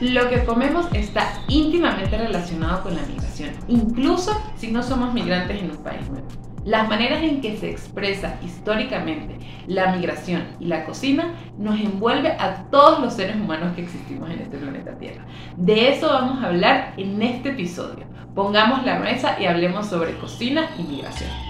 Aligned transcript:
Lo 0.00 0.28
que 0.28 0.44
comemos 0.44 0.86
está 0.92 1.32
íntimamente 1.48 2.18
relacionado 2.18 2.82
con 2.82 2.94
la 2.94 3.02
migración, 3.02 3.52
incluso 3.66 4.30
si 4.54 4.70
no 4.70 4.82
somos 4.82 5.14
migrantes 5.14 5.62
en 5.62 5.70
un 5.70 5.78
país 5.78 6.06
nuevo. 6.10 6.26
Las 6.66 6.86
maneras 6.86 7.22
en 7.22 7.40
que 7.40 7.56
se 7.56 7.70
expresa 7.70 8.38
históricamente 8.44 9.38
la 9.66 9.94
migración 9.94 10.42
y 10.60 10.66
la 10.66 10.84
cocina 10.84 11.34
nos 11.56 11.80
envuelve 11.80 12.32
a 12.32 12.64
todos 12.70 13.00
los 13.00 13.14
seres 13.14 13.36
humanos 13.36 13.74
que 13.74 13.84
existimos 13.84 14.28
en 14.28 14.40
este 14.40 14.58
planeta 14.58 14.98
Tierra. 14.98 15.24
De 15.56 15.88
eso 15.90 16.08
vamos 16.08 16.44
a 16.44 16.48
hablar 16.48 16.92
en 16.98 17.22
este 17.22 17.50
episodio. 17.50 18.04
Pongamos 18.34 18.84
la 18.84 18.98
mesa 18.98 19.40
y 19.40 19.46
hablemos 19.46 19.86
sobre 19.86 20.14
cocina 20.18 20.68
y 20.78 20.82
migración. 20.82 21.45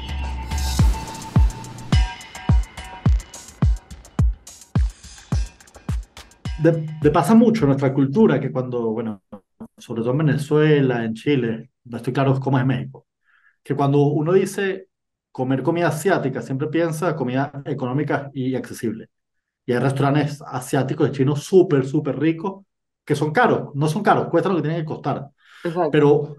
De, 6.63 7.11
pasa 7.11 7.35
mucho 7.35 7.65
en 7.65 7.69
nuestra 7.69 7.93
cultura 7.93 8.41
que 8.41 8.51
cuando, 8.51 8.91
bueno, 8.91 9.23
sobre 9.77 10.03
todo 10.03 10.13
en 10.13 10.19
Venezuela, 10.19 11.05
en 11.05 11.15
Chile, 11.15 11.71
no 11.85 11.97
estoy 11.97 12.13
claro 12.13 12.39
cómo 12.41 12.59
es 12.59 12.63
en 12.63 12.69
México, 12.69 13.07
que 13.63 13.75
cuando 13.75 14.03
uno 14.07 14.33
dice 14.33 14.89
comer 15.31 15.63
comida 15.63 15.89
asiática, 15.89 16.41
siempre 16.43 16.69
piensa 16.69 17.15
comida 17.15 17.53
económica 17.67 18.31
y 18.33 18.55
accesible. 18.55 19.09
Y 19.67 19.73
hay 19.73 19.79
restaurantes 19.81 20.43
asiáticos 20.47 21.09
y 21.09 21.13
chinos 21.13 21.43
súper, 21.43 21.85
súper 21.85 22.19
ricos 22.19 22.65
que 23.05 23.15
son 23.15 23.33
caros, 23.33 23.75
no 23.75 23.89
son 23.89 24.03
caros, 24.03 24.29
cuestan 24.29 24.53
lo 24.53 24.59
que 24.59 24.63
tienen 24.63 24.81
que 24.81 24.87
costar. 24.87 25.29
Pero 25.91 26.37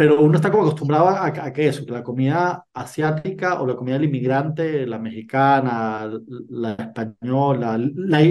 pero 0.00 0.18
uno 0.18 0.36
está 0.36 0.50
como 0.50 0.62
acostumbrado 0.62 1.10
a, 1.10 1.52
que 1.52 1.68
eso, 1.68 1.84
que 1.84 1.92
la 1.92 2.02
comida 2.02 2.64
asiática 2.72 3.60
o 3.60 3.66
la 3.66 3.76
comida 3.76 3.96
del 3.96 4.06
inmigrante, 4.06 4.86
la 4.86 4.98
mexicana, 4.98 6.10
la 6.48 6.72
española, 6.72 7.76
la 7.78 8.22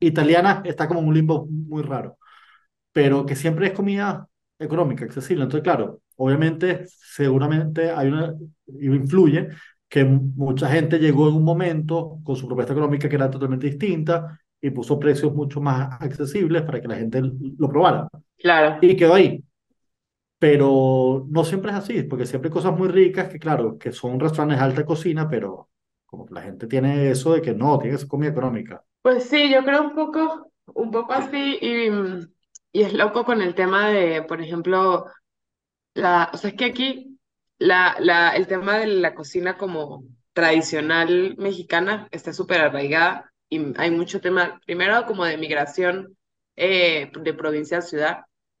italiana, 0.00 0.62
está 0.64 0.88
como 0.88 1.00
en 1.00 1.08
un 1.08 1.12
limbo 1.12 1.46
muy 1.46 1.82
raro, 1.82 2.16
pero 2.92 3.26
que 3.26 3.36
siempre 3.36 3.66
es 3.66 3.72
comida 3.74 4.26
económica, 4.58 5.04
accesible. 5.04 5.42
Entonces, 5.44 5.64
claro, 5.64 6.00
obviamente, 6.16 6.86
seguramente 6.86 7.90
hay 7.90 8.08
una, 8.08 8.34
influye 8.80 9.50
que 9.86 10.04
mucha 10.06 10.70
gente 10.70 10.98
llegó 10.98 11.28
en 11.28 11.34
un 11.34 11.44
momento 11.44 12.20
con 12.24 12.36
su 12.36 12.46
propuesta 12.46 12.72
económica 12.72 13.06
que 13.06 13.16
era 13.16 13.30
totalmente 13.30 13.66
distinta 13.66 14.40
y 14.62 14.70
puso 14.70 14.98
precios 14.98 15.34
mucho 15.34 15.60
más 15.60 16.00
accesibles 16.00 16.62
para 16.62 16.80
que 16.80 16.88
la 16.88 16.96
gente 16.96 17.20
lo 17.20 17.68
probara. 17.68 18.08
Claro. 18.38 18.78
Y 18.80 18.96
quedó 18.96 19.12
ahí 19.12 19.44
pero 20.38 21.26
no 21.28 21.44
siempre 21.44 21.70
es 21.72 21.76
así, 21.76 22.02
porque 22.04 22.26
siempre 22.26 22.48
hay 22.48 22.52
cosas 22.52 22.76
muy 22.76 22.88
ricas 22.88 23.28
que, 23.28 23.38
claro, 23.38 23.78
que 23.78 23.92
son 23.92 24.20
restaurantes 24.20 24.58
de 24.58 24.64
alta 24.64 24.86
cocina, 24.86 25.28
pero 25.28 25.70
como 26.06 26.26
la 26.30 26.42
gente 26.42 26.66
tiene 26.66 27.10
eso 27.10 27.34
de 27.34 27.42
que 27.42 27.54
no, 27.54 27.78
tiene 27.78 27.94
que 27.94 28.00
ser 28.00 28.08
comida 28.08 28.30
económica. 28.30 28.82
Pues 29.02 29.24
sí, 29.24 29.50
yo 29.52 29.64
creo 29.64 29.82
un 29.82 29.94
poco, 29.94 30.52
un 30.66 30.90
poco 30.90 31.12
así, 31.12 31.58
y, 31.60 31.88
y 32.72 32.82
es 32.82 32.94
loco 32.94 33.24
con 33.24 33.42
el 33.42 33.54
tema 33.54 33.88
de, 33.90 34.22
por 34.22 34.40
ejemplo, 34.40 35.06
la, 35.94 36.30
o 36.32 36.36
sea, 36.36 36.50
es 36.50 36.56
que 36.56 36.66
aquí 36.66 37.18
la, 37.58 37.96
la, 37.98 38.30
el 38.36 38.46
tema 38.46 38.78
de 38.78 38.86
la 38.86 39.14
cocina 39.14 39.56
como 39.58 40.04
tradicional 40.32 41.34
mexicana 41.36 42.08
está 42.12 42.32
súper 42.32 42.60
arraigada 42.60 43.32
y 43.48 43.74
hay 43.76 43.90
mucho 43.90 44.20
tema, 44.20 44.60
primero 44.66 45.04
como 45.06 45.24
de 45.24 45.36
migración 45.36 46.16
eh, 46.56 47.10
de 47.20 47.34
provincia 47.34 47.78
a 47.78 47.82
ciudad, 47.82 48.18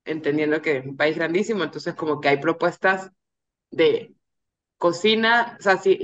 entendiendo 0.08 0.62
que 0.62 0.78
es 0.78 0.86
un 0.86 0.96
país 0.96 1.16
grandísimo, 1.16 1.64
entonces 1.64 1.94
como 1.94 2.20
que 2.20 2.28
hay 2.28 2.38
propuestas 2.38 3.10
de 3.70 4.14
cocina, 4.78 5.56
o 5.58 5.62
sea, 5.62 5.78
sí, 5.78 5.98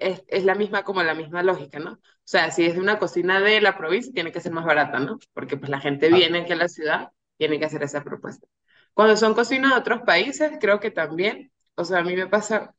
es, 0.00 0.22
es, 0.28 0.44
la 0.44 0.54
misma 0.54 0.84
como 0.84 1.02
la 1.02 1.14
misma 1.14 1.42
lógica, 1.42 1.78
¿no? 1.80 1.92
O 1.94 1.98
sea, 2.24 2.50
si 2.52 2.64
es 2.64 2.74
de 2.74 2.80
una 2.80 2.98
cocina 2.98 3.40
de 3.40 3.60
la 3.60 3.76
provincia, 3.76 4.12
tiene 4.12 4.32
que 4.32 4.40
ser 4.40 4.52
más 4.52 4.64
barata, 4.64 5.00
¿no? 5.00 5.18
Porque 5.34 5.56
pues 5.56 5.70
la 5.70 5.80
gente 5.80 6.08
viene 6.10 6.40
aquí 6.42 6.52
a 6.52 6.56
la 6.56 6.68
ciudad, 6.68 7.12
tiene 7.36 7.58
que 7.58 7.66
hacer 7.66 7.82
esa 7.82 8.04
propuesta. 8.04 8.46
Cuando 8.94 9.16
son 9.16 9.34
cocinas 9.34 9.72
de 9.72 9.78
otros 9.80 10.02
países, 10.02 10.52
creo 10.60 10.80
que 10.80 10.90
también, 10.90 11.52
o 11.74 11.84
sea, 11.84 11.98
a 11.98 12.04
mí 12.04 12.14
me 12.16 12.28
pasa, 12.28 12.74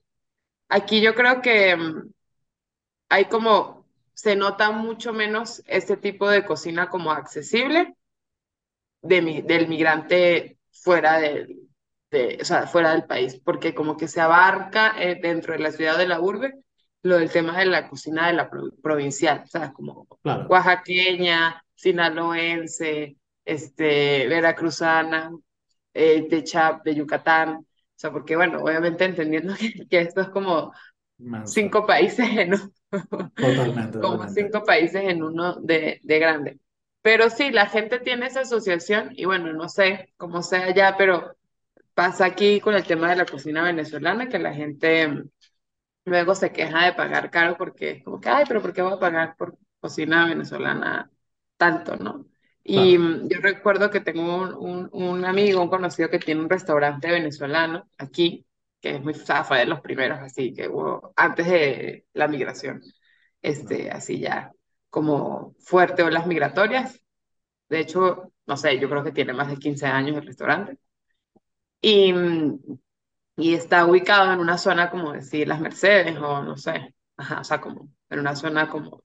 aquí 0.70 1.02
yo 1.02 1.16
creo 1.16 1.42
que 1.42 1.76
mm, 1.76 2.12
hay 3.10 3.26
como, 3.26 3.86
se 4.14 4.36
nota 4.36 4.72
mucho 4.72 5.14
menos 5.14 5.64
este 5.68 5.98
tipo 5.98 6.30
de 6.30 6.46
cocina 6.46 6.90
como 6.90 7.12
accesible 7.12 7.96
de, 9.02 9.44
del 9.46 9.68
migrante 9.68 10.58
fuera 10.74 11.20
del, 11.20 11.70
de, 12.12 12.40
o 12.42 12.46
sea, 12.46 12.68
fuera 12.68 12.92
del 12.92 13.06
país, 13.06 13.40
porque 13.44 13.74
como 13.74 13.98
que 13.98 14.08
se 14.08 14.22
abarca 14.22 14.96
eh, 15.02 15.20
dentro 15.22 15.54
de 15.54 15.60
la 15.60 15.72
ciudad 15.72 15.98
de 15.98 16.08
la 16.08 16.20
urbe 16.20 16.54
lo 17.04 17.18
del 17.18 17.32
tema 17.32 17.60
de 17.60 17.66
la 17.66 17.90
cocina 17.90 18.28
de 18.28 18.34
la 18.34 18.50
provincial, 18.82 19.42
o 19.44 19.48
sea, 19.48 19.74
como 19.74 20.08
oaxaqueña, 20.24 21.62
sinaloense, 21.76 23.18
este, 23.44 24.28
veracruzana, 24.28 25.32
eh, 25.94 26.26
de 26.30 26.44
Chap, 26.44 26.84
de 26.84 26.96
Yucatán, 26.96 27.56
o 27.58 27.66
sea, 27.96 28.12
porque 28.12 28.36
bueno, 28.38 28.60
obviamente 28.64 29.04
entendiendo 29.04 29.54
que, 29.60 29.86
que 29.88 30.00
esto 30.00 30.22
es 30.22 30.30
como 30.30 30.72
cinco 31.46 31.86
países 31.86 32.28
en 32.30 32.54
uno, 32.54 32.72
totalmente, 33.36 34.00
como 34.02 34.28
cinco 34.30 34.64
países 34.64 35.04
en 35.04 35.24
uno 35.24 35.56
de, 35.56 36.00
de 36.04 36.20
grande. 36.20 36.60
Pero 37.04 37.30
sí, 37.30 37.52
la 37.52 37.68
gente 37.68 38.00
tiene 38.00 38.28
esa 38.28 38.42
asociación 38.42 39.12
y 39.16 39.26
bueno, 39.26 39.52
no 39.54 39.68
sé 39.70 40.14
cómo 40.18 40.42
sea 40.42 40.74
ya, 40.74 40.96
pero 40.98 41.36
pasa 41.94 42.26
aquí 42.26 42.62
con 42.62 42.76
el 42.76 42.86
tema 42.86 43.10
de 43.10 43.18
la 43.18 43.26
cocina 43.26 43.62
venezolana, 43.62 44.30
que 44.30 44.40
la 44.40 44.54
gente 44.54 45.26
luego 46.06 46.34
se 46.34 46.52
queja 46.54 46.86
de 46.86 46.94
pagar 46.94 47.30
caro 47.30 47.58
porque 47.58 47.92
es 47.92 48.04
como 48.04 48.22
que, 48.22 48.30
ay, 48.30 48.46
pero 48.48 48.62
¿por 48.62 48.74
qué 48.74 48.82
voy 48.82 48.94
a 48.94 49.00
pagar 49.00 49.36
por 49.38 49.58
cocina 49.82 50.28
venezolana 50.28 51.12
tanto, 51.58 51.98
no? 51.98 52.26
Y 52.64 52.98
yo 52.98 53.42
recuerdo 53.42 53.90
que 53.90 54.00
tengo 54.00 54.58
un, 54.58 54.90
un, 54.94 55.26
amigo, 55.26 55.62
un 55.62 55.70
conocido 55.70 56.10
que 56.10 56.20
tiene 56.20 56.40
un 56.40 56.50
restaurante 56.50 57.12
venezolano 57.12 57.90
aquí, 57.98 58.46
que 58.80 58.96
es 58.96 59.02
muy, 59.04 59.14
fue 59.14 59.60
de 59.60 59.66
los 59.66 59.82
primeros, 59.82 60.20
así 60.20 60.54
que 60.54 60.70
hubo, 60.70 61.12
antes 61.18 61.46
de 61.48 62.06
la 62.14 62.30
migración, 62.30 62.82
este, 63.42 63.92
así 63.92 64.20
ya 64.20 64.54
como 64.94 65.56
fuerte 65.60 66.04
olas 66.04 66.28
migratorias. 66.28 67.02
De 67.68 67.80
hecho, 67.80 68.32
no 68.46 68.58
sé, 68.58 68.80
yo 68.80 68.88
creo 68.90 69.04
que 69.04 69.12
tiene 69.12 69.34
más 69.34 69.50
de 69.50 69.58
15 69.58 69.88
años 69.88 70.18
el 70.18 70.28
restaurante. 70.28 70.78
Y, 71.82 72.14
y 73.38 73.56
está 73.56 73.86
ubicado 73.88 74.32
en 74.32 74.40
una 74.40 74.60
zona 74.60 74.92
como 74.92 75.14
decir 75.14 75.48
Las 75.48 75.60
Mercedes 75.60 76.16
o 76.20 76.44
no 76.44 76.58
sé, 76.58 76.94
ajá, 77.18 77.42
o 77.42 77.44
sea, 77.44 77.60
como 77.60 77.90
en 78.10 78.20
una 78.20 78.36
zona 78.36 78.70
como 78.70 79.04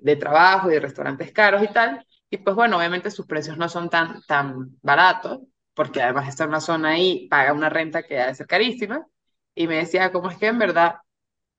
de, 0.00 0.16
trabajo 0.16 0.70
y 0.70 0.74
de 0.74 0.80
restaurantes 0.80 1.32
caros 1.32 1.64
y 1.64 1.72
tal. 1.72 2.06
Y 2.30 2.38
pues 2.38 2.54
bueno, 2.54 2.76
obviamente 2.78 3.10
sus 3.10 3.26
precios 3.26 3.58
no 3.58 3.68
son 3.68 3.90
tan, 3.90 4.22
tan 4.28 4.78
baratos, 4.80 5.40
porque 5.74 6.02
además 6.02 6.28
está 6.28 6.44
en 6.44 6.50
una 6.50 6.60
zona 6.60 6.90
ahí, 6.90 7.26
paga 7.28 7.52
una 7.52 7.68
renta 7.68 8.04
que 8.04 8.14
debe 8.14 8.34
ser 8.36 8.46
carísima. 8.46 9.04
Y 9.56 9.66
me 9.66 9.76
decía, 9.78 10.12
como 10.12 10.30
es 10.30 10.38
que 10.38 10.46
en 10.46 10.58
verdad 10.60 10.96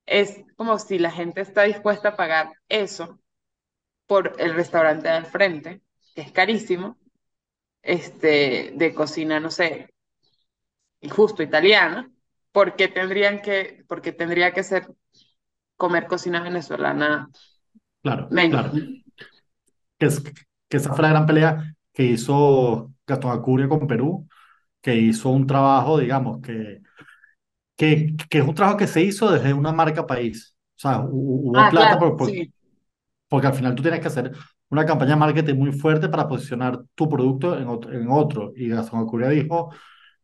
es 0.05 0.41
como 0.55 0.79
si 0.79 0.99
la 0.99 1.11
gente 1.11 1.41
está 1.41 1.63
dispuesta 1.63 2.09
a 2.09 2.15
pagar 2.17 2.53
eso 2.69 3.20
por 4.11 4.33
el 4.39 4.53
restaurante 4.55 5.07
de 5.07 5.13
al 5.13 5.25
frente, 5.25 5.81
que 6.13 6.19
es 6.19 6.33
carísimo, 6.33 6.97
este, 7.81 8.73
de 8.75 8.93
cocina, 8.93 9.39
no 9.39 9.49
sé, 9.49 9.93
justo 11.09 11.41
italiana, 11.41 12.11
porque 12.51 12.89
tendrían 12.89 13.41
que, 13.41 13.85
porque 13.87 14.11
tendría 14.11 14.51
que 14.51 14.63
ser 14.63 14.85
comer 15.77 16.07
cocina 16.07 16.43
venezolana. 16.43 17.29
Claro, 18.03 18.27
claro. 18.27 18.73
Que, 19.97 20.05
es, 20.05 20.21
que 20.67 20.75
esa 20.75 20.93
fue 20.93 21.03
la 21.03 21.11
gran 21.11 21.25
pelea 21.25 21.73
que 21.93 22.03
hizo 22.03 22.91
Gastón 23.07 23.31
Acurio 23.31 23.69
con 23.69 23.87
Perú, 23.87 24.27
que 24.81 24.93
hizo 24.93 25.29
un 25.29 25.47
trabajo, 25.47 25.97
digamos, 25.99 26.41
que, 26.41 26.81
que, 27.77 28.13
que 28.29 28.39
es 28.39 28.43
un 28.45 28.55
trabajo 28.55 28.77
que 28.77 28.87
se 28.87 29.03
hizo 29.03 29.31
desde 29.31 29.53
una 29.53 29.71
marca 29.71 30.05
país. 30.05 30.57
O 30.75 30.79
sea, 30.81 30.99
hubo 30.99 31.57
ah, 31.57 31.69
plata 31.71 31.97
por, 31.97 32.29
porque 33.31 33.47
al 33.47 33.53
final 33.53 33.75
tú 33.75 33.81
tienes 33.81 34.01
que 34.01 34.07
hacer 34.07 34.33
una 34.69 34.85
campaña 34.85 35.11
de 35.11 35.15
marketing 35.17 35.55
muy 35.55 35.71
fuerte 35.71 36.09
para 36.09 36.27
posicionar 36.27 36.83
tu 36.95 37.07
producto 37.07 37.57
en 37.57 37.65
otro. 37.69 37.93
En 37.93 38.09
otro. 38.09 38.51
Y 38.57 38.67
Gastón 38.67 39.07
dijo, 39.29 39.73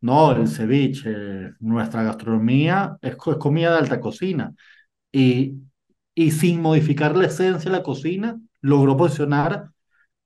no, 0.02 0.34
el 0.34 0.46
ceviche, 0.50 1.54
nuestra 1.62 2.04
gastronomía 2.04 2.98
es, 3.02 3.16
comida 3.16 3.72
de 3.72 3.78
alta 3.78 4.02
cocina. 4.02 4.54
Y, 5.10 5.54
y 6.16 6.32
sin 6.32 6.62
modificar 6.62 7.16
la 7.16 7.28
esencia 7.28 7.72
de 7.72 7.78
la 7.78 7.84
cocina, 7.84 8.38
logró 8.60 8.98
posicionar 8.98 9.70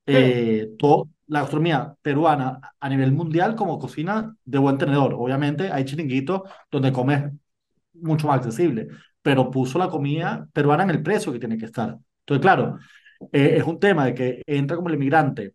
eh, 0.06 0.68
la 1.28 1.40
gastronomía 1.40 1.94
peruana 2.02 2.60
a 2.80 2.88
nivel 2.88 3.12
mundial 3.12 3.54
como 3.54 3.78
cocina 3.78 4.36
de 4.44 4.58
buen 4.58 4.76
tenedor. 4.76 5.14
Obviamente 5.14 5.70
hay 5.70 5.84
chiringuitos 5.84 6.42
donde 6.68 6.92
comes 6.92 7.30
mucho 7.94 8.26
más 8.26 8.38
accesible, 8.38 8.88
pero 9.22 9.52
puso 9.52 9.78
la 9.78 9.88
comida 9.88 10.48
peruana 10.52 10.82
en 10.82 10.90
el 10.90 11.02
precio 11.02 11.32
que 11.32 11.38
tiene 11.38 11.56
que 11.56 11.66
estar. 11.66 11.96
Entonces, 12.22 12.42
claro, 12.42 12.78
eh, 13.32 13.56
es 13.58 13.64
un 13.64 13.78
tema 13.78 14.06
de 14.06 14.14
que 14.14 14.42
entra 14.46 14.76
como 14.76 14.88
el 14.88 14.94
inmigrante 14.94 15.54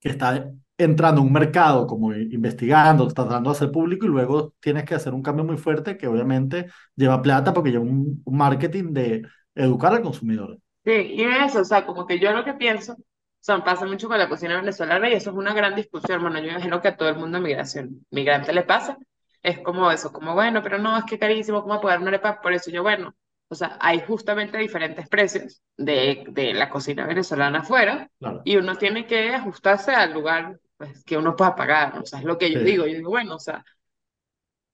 que 0.00 0.10
está 0.10 0.50
entrando 0.78 1.20
en 1.20 1.26
un 1.26 1.32
mercado, 1.32 1.86
como 1.86 2.14
investigando, 2.14 3.06
tratando 3.08 3.50
de 3.50 3.56
hacer 3.56 3.70
público 3.70 4.06
y 4.06 4.08
luego 4.08 4.54
tienes 4.60 4.84
que 4.84 4.94
hacer 4.94 5.12
un 5.12 5.22
cambio 5.22 5.44
muy 5.44 5.58
fuerte 5.58 5.96
que 5.96 6.06
obviamente 6.06 6.70
lleva 6.96 7.20
plata 7.20 7.52
porque 7.52 7.70
lleva 7.70 7.84
un, 7.84 8.22
marketing 8.26 8.92
de 8.92 9.22
educar 9.54 9.92
al 9.92 10.02
consumidor. 10.02 10.58
Sí, 10.84 10.92
y 10.92 11.22
eso, 11.22 11.60
o 11.60 11.64
sea, 11.64 11.84
como 11.84 12.06
que 12.06 12.18
yo 12.18 12.32
lo 12.32 12.44
que 12.44 12.54
pienso 12.54 12.94
O 12.94 12.96
sea, 13.40 13.62
pasa 13.62 13.84
mucho 13.84 14.08
con 14.08 14.18
la 14.18 14.28
cocina 14.30 14.56
venezolana 14.56 15.10
y 15.10 15.12
eso 15.14 15.30
es 15.30 15.36
una 15.36 15.52
gran 15.52 15.74
discusión. 15.74 16.22
Bueno, 16.22 16.38
yo 16.40 16.50
imagino 16.50 16.80
que 16.80 16.88
a 16.88 16.96
todo 16.96 17.10
el 17.10 17.16
mundo 17.16 17.40
migración 17.40 18.06
migrante 18.10 18.52
le 18.52 18.62
pasa. 18.62 18.96
Es 19.42 19.58
como 19.60 19.90
eso, 19.90 20.12
como 20.12 20.34
bueno, 20.34 20.62
pero 20.62 20.78
no, 20.78 20.96
es 20.98 21.04
que 21.04 21.18
carísimo, 21.18 21.62
¿cómo 21.62 21.80
pagar 21.80 22.00
una 22.00 22.08
arepa? 22.08 22.40
Por 22.40 22.52
eso 22.52 22.70
yo, 22.70 22.82
bueno, 22.82 23.14
o 23.52 23.54
sea, 23.56 23.76
hay 23.80 24.00
justamente 24.06 24.58
diferentes 24.58 25.08
precios 25.08 25.60
de, 25.76 26.24
de 26.28 26.54
la 26.54 26.70
cocina 26.70 27.04
venezolana 27.04 27.58
afuera 27.58 28.08
y 28.44 28.56
uno 28.56 28.76
tiene 28.76 29.06
que 29.08 29.34
ajustarse 29.34 29.90
al 29.90 30.12
lugar 30.12 30.60
pues, 30.76 31.02
que 31.02 31.16
uno 31.16 31.34
pueda 31.34 31.56
pagar. 31.56 31.98
O 31.98 32.06
sea, 32.06 32.20
es 32.20 32.24
lo 32.24 32.38
que 32.38 32.52
yo 32.52 32.60
digo. 32.60 32.86
Yo 32.86 32.98
digo, 32.98 33.10
bueno, 33.10 33.34
o 33.34 33.38
sea, 33.40 33.64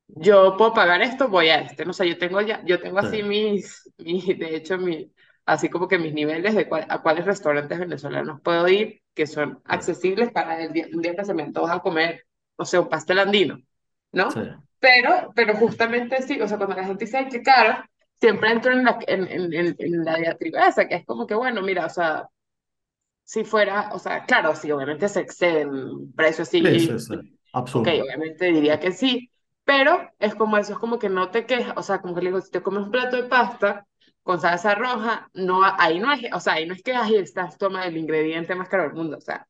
yo 0.09 0.59
puedo 0.59 0.75
pagar 0.75 1.01
esto, 1.01 1.29
voy 1.29 1.49
a 1.49 1.63
este. 1.63 1.87
No 1.87 1.95
sé, 1.95 2.07
yo 2.07 2.19
tengo 2.19 2.43
ya, 2.43 2.63
yo 2.67 2.79
tengo 2.79 2.99
así 2.99 3.23
mis, 3.23 3.91
mis, 3.97 4.27
de 4.27 4.57
hecho, 4.57 4.77
mi, 4.77 5.11
así 5.47 5.71
como 5.71 5.89
que 5.89 5.99
mis 5.99 6.13
niveles 6.13 6.55
de 6.55 6.69
a 6.71 7.01
cuáles 7.01 7.25
restaurantes 7.25 7.79
venezolanos 7.79 8.43
puedo 8.43 8.69
ir 8.69 9.01
que 9.15 9.27
son 9.27 9.63
accesibles 9.65 10.31
para 10.33 10.63
el 10.63 10.75
día, 10.75 10.87
un 10.93 11.01
día 11.01 11.15
que 11.17 11.25
se 11.25 11.33
me 11.33 11.45
antoja 11.45 11.81
comer, 11.81 12.27
o 12.57 12.67
sea, 12.67 12.83
un 12.83 12.91
pastel 12.91 13.21
andino, 13.21 13.59
¿no? 14.13 14.29
Pero, 14.79 15.33
pero 15.35 15.57
justamente 15.57 16.21
sí, 16.21 16.39
o 16.43 16.47
sea, 16.47 16.59
cuando 16.59 16.77
la 16.77 16.85
gente 16.85 17.07
dice, 17.07 17.27
qué 17.31 17.43
caro, 17.43 17.83
siempre 18.21 18.51
entro 18.51 18.73
en 18.73 18.85
la, 18.85 18.99
en, 19.07 19.27
en, 19.31 19.77
en, 19.79 20.05
la 20.05 20.17
diatriba 20.17 20.69
esa, 20.69 20.89
que 20.89 20.97
es 20.97 21.07
como 21.07 21.27
que, 21.27 21.35
bueno, 21.35 21.63
mira, 21.63 21.87
o 21.87 21.91
sea, 21.91 22.29
si 23.25 23.45
fuera, 23.45 23.91
o 23.93 23.99
sea, 23.99 24.25
claro, 24.25 24.55
si 24.55 24.71
obviamente 24.71 25.09
se 25.09 25.21
exceden 25.21 26.13
precios 26.13 26.49
así, 26.49 26.63
sí, 26.79 26.99
sí, 26.99 27.39
ok, 27.53 27.89
obviamente 28.03 28.47
diría 28.47 28.79
que 28.79 28.93
sí, 28.93 29.31
pero 29.65 30.11
es 30.19 30.35
como 30.35 30.57
eso, 30.59 30.75
es 30.75 30.79
como 30.79 30.99
que 30.99 31.09
no 31.09 31.31
te 31.31 31.45
quejas, 31.45 31.75
o 31.77 31.83
sea, 31.83 32.01
como 32.01 32.15
que 32.15 32.23
le 32.23 32.31
digo, 32.31 32.41
si 32.41 32.51
te 32.51 32.63
comes 32.63 32.85
un 32.85 32.91
plato 32.91 33.17
de 33.17 33.25
pasta, 33.25 33.87
con 34.23 34.41
salsa 34.41 34.75
roja, 34.75 35.31
no, 35.35 35.61
ahí 35.65 36.01
no 36.01 36.13
es, 36.13 36.21
o 36.33 36.41
sea, 36.41 36.55
ahí 36.55 36.67
no 36.67 36.75
es 36.75 36.83
que 36.83 36.95
ahí 36.95 37.17
estás 37.17 37.57
toma 37.59 37.87
el 37.87 37.97
ingrediente 37.97 38.55
más 38.55 38.69
caro 38.69 38.85
del 38.85 38.95
mundo, 38.95 39.19
o 39.19 39.21
sea. 39.21 39.47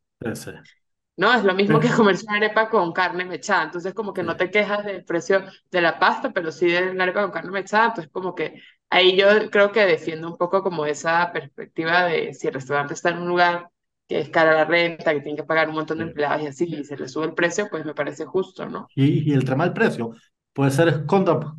No, 1.17 1.33
es 1.35 1.45
lo 1.45 1.55
mismo 1.55 1.81
que 1.81 1.91
comer 1.91 2.17
una 2.27 2.37
arepa 2.37 2.69
con 2.69 2.93
carne 2.93 3.25
mechada, 3.25 3.65
entonces 3.65 3.95
como 3.95 4.13
que 4.13 4.23
no 4.23 4.37
te 4.37 4.51
quejas 4.51 4.85
del 4.85 5.05
precio 5.05 5.45
de 5.71 5.81
la 5.81 5.99
pasta, 5.99 6.33
pero 6.33 6.53
sí 6.53 6.67
de 6.67 6.95
la 6.95 7.05
arepa 7.05 7.23
con 7.23 7.31
carne 7.31 7.51
mechada, 7.53 7.87
entonces 7.87 8.13
como 8.13 8.35
que 8.35 8.63
ahí 8.91 9.17
yo 9.17 9.27
creo 9.51 9.73
que 9.73 9.87
defiendo 9.87 10.29
un 10.29 10.37
poco 10.37 10.63
como 10.63 10.85
esa 10.87 11.33
perspectiva 11.33 12.05
de 12.05 12.35
si 12.35 12.49
el 12.49 12.55
restaurante 12.55 12.95
está 12.95 13.11
en 13.11 13.19
un 13.19 13.29
lugar 13.29 13.71
que 14.09 14.21
es 14.21 14.29
cara 14.29 14.55
la 14.55 14.65
renta, 14.65 15.13
que 15.15 15.21
tiene 15.21 15.37
que 15.37 15.45
pagar 15.45 15.69
un 15.69 15.75
montón 15.77 15.99
de 15.99 16.05
empleados 16.05 16.43
y 16.43 16.47
así, 16.47 16.65
y 16.67 16.85
se 16.85 16.97
le 16.97 17.09
sube 17.09 17.25
el 17.27 17.35
precio, 17.35 17.69
pues 17.71 17.85
me 17.85 17.95
parece 17.95 18.25
justo, 18.25 18.67
¿no? 18.69 18.87
Y, 18.95 19.31
y 19.31 19.35
el 19.35 19.45
tema 19.45 19.65
del 19.65 19.73
precio 19.73 20.13
puede 20.53 20.71
ser 20.71 21.07
contra, 21.07 21.55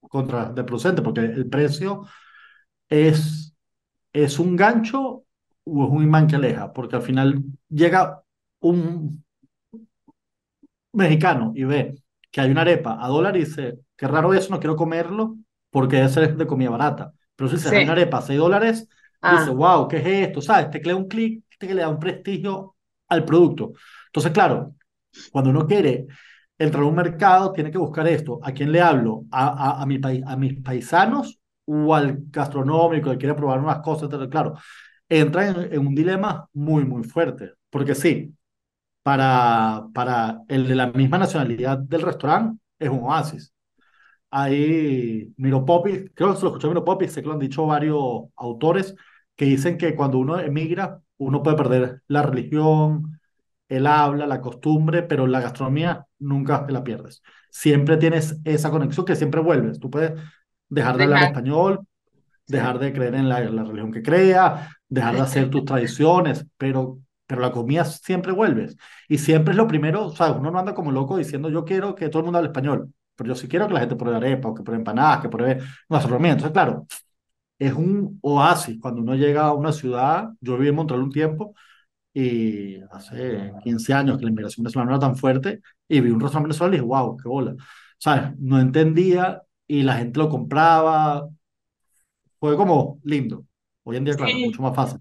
contraproducente, 0.00 1.02
porque 1.02 1.20
el 1.20 1.48
precio 1.48 2.06
es, 2.88 3.54
es 4.12 4.38
un 4.38 4.56
gancho 4.56 5.24
o 5.64 5.84
es 5.84 5.90
un 5.90 6.02
imán 6.04 6.26
que 6.26 6.36
aleja, 6.36 6.72
porque 6.72 6.96
al 6.96 7.02
final 7.02 7.42
llega 7.68 8.22
un 8.60 9.24
mexicano 10.92 11.52
y 11.54 11.64
ve 11.64 11.94
que 12.30 12.40
hay 12.40 12.50
una 12.50 12.62
arepa 12.62 12.98
a 13.00 13.08
dólar 13.08 13.36
y 13.36 13.40
dice, 13.40 13.78
qué 13.96 14.06
raro 14.06 14.34
eso, 14.34 14.50
no 14.50 14.60
quiero 14.60 14.76
comerlo 14.76 15.36
porque 15.70 15.96
debe 15.96 16.08
ser 16.08 16.36
de 16.36 16.46
comida 16.46 16.70
barata. 16.70 17.12
Pero 17.36 17.50
si 17.50 17.58
se 17.58 17.70
sí. 17.70 17.76
una 17.76 17.92
arepa 17.92 18.18
a 18.18 18.22
6 18.22 18.38
dólares, 18.38 18.88
ah. 19.20 19.38
dice, 19.40 19.50
wow, 19.50 19.88
¿qué 19.88 19.96
es 19.98 20.28
esto? 20.28 20.42
¿Sabes? 20.42 20.70
Te 20.70 20.80
crea 20.80 20.96
un 20.96 21.08
clic, 21.08 21.44
te 21.58 21.74
le 21.74 21.82
da 21.82 21.88
un 21.88 21.98
prestigio 21.98 22.76
al 23.08 23.24
producto. 23.24 23.72
Entonces, 24.06 24.32
claro, 24.32 24.74
cuando 25.32 25.50
uno 25.50 25.66
quiere 25.66 26.06
entrar 26.58 26.82
a 26.82 26.86
un 26.86 26.94
mercado, 26.94 27.52
tiene 27.52 27.70
que 27.70 27.78
buscar 27.78 28.06
esto. 28.06 28.38
¿A 28.42 28.52
quién 28.52 28.70
le 28.70 28.80
hablo? 28.80 29.24
¿A, 29.30 29.48
a, 29.48 29.82
a, 29.82 29.86
mi, 29.86 30.00
a 30.26 30.36
mis 30.36 30.62
paisanos 30.62 31.40
o 31.64 31.94
al 31.94 32.18
gastronómico 32.30 33.10
que 33.10 33.18
quiere 33.18 33.34
probar 33.34 33.60
unas 33.60 33.78
cosas, 33.78 34.10
claro, 34.28 34.54
entra 35.08 35.48
en, 35.48 35.72
en, 35.72 35.86
un 35.86 35.94
dilema 35.94 36.48
muy, 36.52 36.84
muy 36.84 37.04
fuerte, 37.04 37.52
porque 37.70 37.94
sí, 37.94 38.34
para, 39.02 39.86
para 39.94 40.42
el 40.48 40.68
de 40.68 40.74
la 40.74 40.88
misma 40.88 41.18
nacionalidad 41.18 41.78
del 41.78 42.02
restaurante 42.02 42.60
es 42.78 42.88
un 42.88 43.00
oasis. 43.04 43.52
Ahí 44.30 45.32
Miro 45.36 45.64
Popis, 45.64 46.10
creo 46.14 46.30
que 46.30 46.36
se 46.36 46.42
lo 46.42 46.48
escuchó 46.48 46.68
Miro 46.68 46.84
Popis, 46.84 47.12
sé 47.12 47.20
que 47.22 47.28
lo 47.28 47.34
han 47.34 47.40
dicho 47.40 47.66
varios 47.66 48.24
autores, 48.36 48.94
que 49.36 49.44
dicen 49.46 49.78
que 49.78 49.94
cuando 49.96 50.18
uno 50.18 50.38
emigra, 50.38 51.00
uno 51.18 51.42
puede 51.42 51.56
perder 51.56 52.02
la 52.06 52.22
religión, 52.22 53.20
el 53.68 53.86
habla, 53.86 54.26
la 54.26 54.40
costumbre, 54.40 55.02
pero 55.02 55.26
la 55.26 55.40
gastronomía 55.40 56.06
nunca 56.18 56.66
la 56.68 56.84
pierdes. 56.84 57.22
Siempre 57.50 57.96
tienes 57.96 58.40
esa 58.44 58.70
conexión 58.70 59.06
que 59.06 59.16
siempre 59.16 59.40
vuelves. 59.40 59.78
Tú 59.78 59.90
puedes 59.90 60.20
dejar 60.68 60.96
de 60.96 61.04
hablar 61.04 61.22
español, 61.24 61.80
dejar 62.46 62.78
de 62.78 62.92
creer 62.92 63.14
en 63.14 63.28
la, 63.28 63.40
la, 63.40 63.62
religión 63.64 63.92
que 63.92 64.02
crea, 64.02 64.76
dejar 64.88 65.14
de 65.14 65.20
hacer 65.22 65.50
tus 65.50 65.64
tradiciones, 65.64 66.46
pero, 66.56 66.98
pero 67.30 67.42
la 67.42 67.52
comida 67.52 67.84
siempre 67.84 68.32
vuelves. 68.32 68.76
Y 69.08 69.18
siempre 69.18 69.52
es 69.52 69.56
lo 69.56 69.68
primero, 69.68 70.06
o 70.06 70.16
sea, 70.16 70.32
uno 70.32 70.50
no 70.50 70.58
anda 70.58 70.74
como 70.74 70.90
loco 70.90 71.16
diciendo 71.16 71.48
yo 71.48 71.64
quiero 71.64 71.94
que 71.94 72.08
todo 72.08 72.18
el 72.20 72.24
mundo 72.24 72.38
hable 72.38 72.48
español, 72.48 72.92
pero 73.14 73.28
yo 73.28 73.34
sí 73.36 73.46
quiero 73.46 73.68
que 73.68 73.74
la 73.74 73.80
gente 73.80 73.94
pruebe 73.94 74.16
arepa, 74.16 74.48
o 74.48 74.54
que 74.54 74.64
pruebe 74.64 74.80
empanadas, 74.80 75.20
que 75.20 75.28
pruebe 75.28 75.62
gastronomía. 75.88 76.32
Entonces, 76.32 76.52
claro, 76.52 76.86
es 77.58 77.72
un 77.72 78.18
oasis 78.22 78.78
cuando 78.80 79.00
uno 79.02 79.14
llega 79.14 79.46
a 79.46 79.54
una 79.54 79.72
ciudad, 79.72 80.30
yo 80.40 80.56
viví 80.56 80.70
en 80.70 80.74
Montreal 80.74 81.02
un 81.04 81.12
tiempo, 81.12 81.54
y 82.12 82.80
hace 82.90 83.52
15 83.62 83.94
años 83.94 84.18
que 84.18 84.24
la 84.24 84.30
inmigración 84.30 84.64
venezolana 84.64 84.90
no 84.90 84.96
era 84.96 85.06
tan 85.06 85.16
fuerte, 85.16 85.60
y 85.88 86.00
vi 86.00 86.10
un 86.10 86.20
restaurante 86.20 86.48
venezolano 86.48 86.74
y 86.74 86.78
dije, 86.78 86.88
wow, 86.88 87.16
qué 87.16 87.28
bola. 87.28 87.54
¿Sabes? 87.98 88.36
No 88.40 88.58
entendía 88.60 89.42
y 89.68 89.82
la 89.84 89.94
gente 89.94 90.18
lo 90.18 90.28
compraba. 90.28 91.28
Fue 92.40 92.56
como 92.56 92.98
lindo. 93.04 93.44
Hoy 93.84 93.96
en 93.98 94.04
día, 94.04 94.14
claro, 94.16 94.32
Sí. 94.32 94.46
mucho 94.46 94.62
más 94.62 94.74
fácil. 94.74 95.00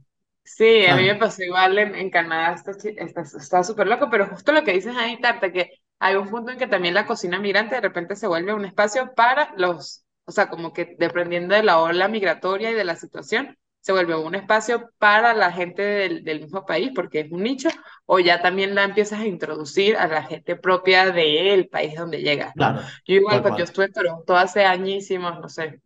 Sí, 0.58 0.86
a 0.88 0.96
mí 0.96 1.04
¿Sabes? 1.04 1.08
me 1.08 1.16
pasó 1.16 1.44
igual 1.44 1.78
en, 1.78 1.96
en 1.96 2.10
Canadá, 2.10 2.54
está, 2.56 2.74
chi- 2.76 2.96
está, 2.98 3.22
está 3.22 3.64
súper 3.64 3.88
loco, 3.88 4.10
pero 4.10 4.28
justo 4.28 4.52
lo 4.52 4.64
que 4.64 4.74
dices 4.74 4.96
ahí, 4.98 5.20
Tarta, 5.22 5.52
que 5.52 5.70
hay 6.00 6.16
un 6.16 6.28
punto 6.30 6.52
en 6.52 6.58
que 6.58 6.68
también 6.68 6.94
la 6.96 7.06
cocina 7.06 7.40
migrante 7.40 7.76
de 7.76 7.82
repente 7.82 8.16
se 8.16 8.28
vuelve 8.28 8.54
un 8.54 8.66
espacio 8.66 9.14
para 9.16 9.54
los, 9.58 10.04
o 10.26 10.32
sea, 10.32 10.50
como 10.50 10.74
que 10.74 10.96
dependiendo 10.98 11.54
de 11.56 11.64
la 11.64 11.80
ola 11.80 12.08
migratoria 12.08 12.72
y 12.72 12.74
de 12.74 12.84
la 12.84 12.96
situación, 12.96 13.58
se 13.82 13.92
vuelve 13.94 14.16
un 14.16 14.36
espacio 14.36 14.90
para 14.98 15.34
la 15.34 15.52
gente 15.54 15.82
del, 15.84 16.24
del 16.24 16.42
mismo 16.42 16.66
país, 16.66 16.92
porque 16.96 17.22
es 17.22 17.32
un 17.32 17.44
nicho, 17.44 17.70
o 18.06 18.20
ya 18.20 18.42
también 18.42 18.76
la 18.76 18.84
empiezas 18.84 19.20
a 19.22 19.26
introducir 19.28 19.96
a 19.98 20.08
la 20.08 20.24
gente 20.24 20.56
propia 20.58 21.12
del 21.12 21.70
país 21.70 21.96
donde 21.96 22.22
llegas, 22.22 22.56
¿no? 22.58 22.74
Claro, 22.74 23.02
Yo 23.06 23.16
igual, 23.16 23.42
cuando 23.42 23.60
yo 23.60 23.64
cual. 23.64 23.66
estuve 23.66 23.86
en 23.86 23.94
Toronto 23.94 24.36
hace 24.36 24.66
añísimos, 24.66 25.40
no 25.40 25.48
sé, 25.48 25.80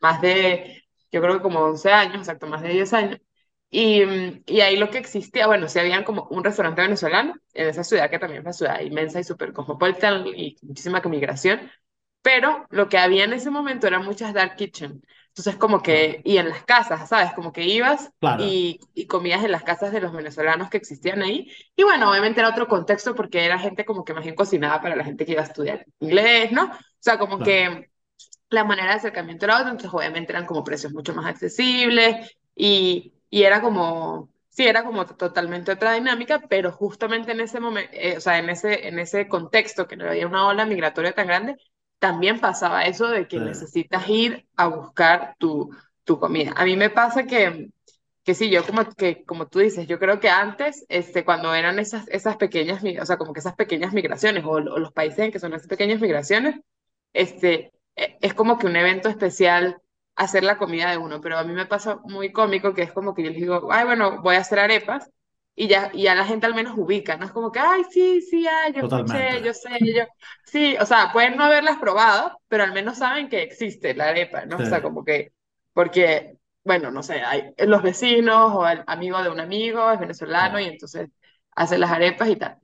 más 0.00 0.20
de, 0.20 0.84
yo 1.12 1.20
creo 1.22 1.34
que 1.36 1.42
como 1.42 1.60
11 1.60 1.92
años, 1.92 2.18
exacto, 2.18 2.46
más 2.46 2.62
de 2.62 2.70
10 2.70 2.92
años. 2.92 3.20
Y, 3.70 4.04
mm, 4.04 4.42
y 4.46 4.60
ahí 4.60 4.76
lo 4.76 4.90
que 4.90 4.98
existía, 4.98 5.46
bueno, 5.46 5.68
sí 5.68 5.78
habían 5.78 6.04
como 6.04 6.26
un 6.30 6.44
restaurante 6.44 6.80
venezolano 6.82 7.34
en 7.52 7.68
esa 7.68 7.84
ciudad 7.84 8.10
que 8.10 8.18
también 8.18 8.40
es 8.40 8.44
una 8.44 8.52
ciudad 8.52 8.80
inmensa 8.80 9.20
y 9.20 9.24
súper 9.24 9.52
cosmopolita 9.52 10.24
y 10.34 10.56
muchísima 10.62 11.00
migración, 11.00 11.60
pero 12.22 12.66
lo 12.70 12.88
que 12.88 12.98
había 12.98 13.24
en 13.24 13.32
ese 13.32 13.50
momento 13.50 13.86
eran 13.86 14.04
muchas 14.04 14.32
dark 14.34 14.56
kitchen. 14.56 15.02
Entonces 15.28 15.56
como 15.56 15.82
que, 15.82 16.20
y 16.24 16.38
en 16.38 16.48
las 16.48 16.64
casas, 16.64 17.08
¿sabes? 17.08 17.32
Como 17.32 17.52
que 17.52 17.64
ibas 17.64 18.10
claro, 18.18 18.44
y, 18.44 18.80
y 18.94 19.06
comías 19.06 19.44
en 19.44 19.52
las 19.52 19.62
casas 19.62 19.92
de 19.92 20.00
los 20.00 20.12
venezolanos 20.12 20.68
que 20.68 20.78
existían 20.78 21.22
ahí. 21.22 21.52
Y 21.76 21.84
bueno, 21.84 22.10
obviamente 22.10 22.40
era 22.40 22.48
otro 22.48 22.66
contexto 22.66 23.14
porque 23.14 23.44
era 23.44 23.58
gente 23.58 23.84
como 23.84 24.04
que 24.04 24.14
más 24.14 24.24
bien 24.24 24.34
cocinada 24.34 24.80
para 24.80 24.96
la 24.96 25.04
gente 25.04 25.24
que 25.24 25.32
iba 25.32 25.42
a 25.42 25.44
estudiar 25.44 25.86
inglés, 26.00 26.50
¿no? 26.50 26.64
O 26.64 26.76
sea, 26.98 27.18
como 27.18 27.38
claro. 27.38 27.44
que 27.44 27.90
la 28.50 28.64
manera 28.64 28.90
de 28.90 28.96
acercamiento 28.96 29.44
era 29.44 29.58
otra, 29.58 29.70
entonces 29.70 29.92
obviamente 29.94 30.32
eran 30.32 30.46
como 30.46 30.64
precios 30.64 30.92
mucho 30.92 31.14
más 31.14 31.26
accesibles 31.26 32.36
y, 32.56 33.12
y 33.30 33.42
era 33.44 33.60
como, 33.60 34.30
sí, 34.48 34.66
era 34.66 34.84
como 34.84 35.06
totalmente 35.06 35.72
otra 35.72 35.92
dinámica, 35.94 36.40
pero 36.48 36.72
justamente 36.72 37.32
en 37.32 37.40
ese 37.40 37.60
momento, 37.60 37.90
o 38.16 38.20
sea, 38.20 38.38
en 38.38 38.50
ese, 38.50 38.88
en 38.88 38.98
ese 38.98 39.28
contexto 39.28 39.86
que 39.86 39.96
no 39.96 40.08
había 40.08 40.26
una 40.26 40.46
ola 40.46 40.66
migratoria 40.66 41.12
tan 41.14 41.26
grande, 41.26 41.56
también 41.98 42.40
pasaba 42.40 42.84
eso 42.84 43.08
de 43.08 43.26
que 43.28 43.40
necesitas 43.40 44.08
ir 44.08 44.46
a 44.56 44.68
buscar 44.68 45.34
tu, 45.38 45.70
tu 46.04 46.18
comida. 46.18 46.52
A 46.56 46.64
mí 46.64 46.76
me 46.76 46.90
pasa 46.90 47.24
que, 47.26 47.70
que 48.24 48.34
sí, 48.34 48.50
yo 48.50 48.64
como, 48.66 48.84
que, 48.90 49.24
como 49.24 49.46
tú 49.48 49.58
dices, 49.60 49.86
yo 49.86 49.98
creo 49.98 50.20
que 50.20 50.28
antes, 50.30 50.84
este, 50.88 51.24
cuando 51.24 51.54
eran 51.54 51.78
esas, 51.78 52.06
esas 52.08 52.36
pequeñas, 52.36 52.82
o 53.00 53.06
sea, 53.06 53.16
como 53.18 53.32
que 53.32 53.40
esas 53.40 53.54
pequeñas 53.56 53.92
migraciones 53.94 54.44
o, 54.44 54.50
o 54.52 54.60
los 54.60 54.92
países 54.92 55.20
en 55.20 55.32
que 55.32 55.40
son 55.40 55.54
esas 55.54 55.68
pequeñas 55.68 56.00
migraciones, 56.00 56.56
este, 57.12 57.72
e- 57.96 58.18
es 58.20 58.34
como 58.34 58.58
que 58.58 58.66
un 58.66 58.76
evento 58.76 59.08
especial 59.08 59.80
hacer 60.18 60.44
la 60.44 60.58
comida 60.58 60.90
de 60.90 60.98
uno, 60.98 61.20
pero 61.20 61.38
a 61.38 61.44
mí 61.44 61.52
me 61.54 61.66
pasa 61.66 62.00
muy 62.04 62.32
cómico 62.32 62.74
que 62.74 62.82
es 62.82 62.92
como 62.92 63.14
que 63.14 63.22
yo 63.24 63.30
les 63.30 63.40
digo, 63.40 63.68
ay, 63.72 63.84
bueno, 63.86 64.22
voy 64.22 64.36
a 64.36 64.40
hacer 64.40 64.58
arepas 64.60 65.10
y 65.54 65.68
ya, 65.68 65.90
y 65.94 66.04
ya 66.04 66.14
la 66.14 66.24
gente 66.26 66.46
al 66.46 66.54
menos 66.54 66.74
ubica, 66.78 67.16
¿no? 67.16 67.26
Es 67.26 67.32
como 67.32 67.50
que, 67.52 67.58
ay, 67.60 67.82
sí, 67.90 68.22
sí, 68.22 68.46
ay, 68.46 68.72
yo 68.74 68.80
escuché, 68.82 69.42
totalmente. 69.42 69.42
yo 69.42 69.54
sé, 69.54 69.70
yo, 69.94 70.04
sí, 70.44 70.76
o 70.80 70.86
sea, 70.86 71.12
pueden 71.12 71.36
no 71.36 71.44
haberlas 71.44 71.78
probado, 71.78 72.40
pero 72.48 72.64
al 72.64 72.72
menos 72.72 72.98
saben 72.98 73.28
que 73.28 73.42
existe 73.42 73.94
la 73.94 74.08
arepa, 74.10 74.46
¿no? 74.46 74.58
Sí, 74.58 74.62
O 74.62 74.66
sea, 74.66 74.82
como 74.82 75.04
que, 75.04 75.32
porque, 75.72 76.36
bueno, 76.64 76.90
no 76.90 77.02
sé, 77.02 77.20
hay 77.22 77.52
los 77.66 77.82
vecinos 77.82 78.52
o 78.54 78.66
el 78.68 78.84
amigo 78.86 79.22
de 79.22 79.30
un 79.30 79.40
amigo 79.40 79.90
es 79.92 79.98
venezolano 80.00 80.60
y 80.60 80.64
entonces 80.66 81.08
hace 81.56 81.78
las 81.78 81.90
arepas 81.92 82.28
y 82.28 82.36
tal. 82.36 82.58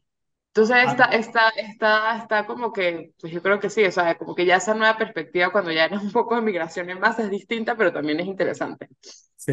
Entonces 0.55 0.77
está, 0.87 1.05
Ah, 1.05 1.07
está, 1.07 1.49
está, 1.51 2.19
está 2.19 2.47
como 2.47 2.73
que, 2.73 3.13
pues 3.21 3.33
yo 3.33 3.43
creo 3.43 3.59
que 3.61 3.71
sí, 3.71 3.85
o 3.85 3.91
sea, 3.93 4.17
como 4.17 4.35
que 4.37 4.47
ya 4.47 4.57
esa 4.57 4.75
nueva 4.75 4.97
perspectiva 4.97 5.51
cuando 5.51 5.73
ya 5.73 5.87
eres 5.87 6.01
un 6.03 6.13
poco 6.13 6.37
de 6.37 6.43
migración 6.43 6.91
en 6.91 7.01
masa 7.01 7.25
es 7.25 7.31
distinta, 7.31 7.77
pero 7.77 7.93
también 7.93 8.21
es 8.21 8.27
interesante. 8.27 8.89
sí, 9.37 9.53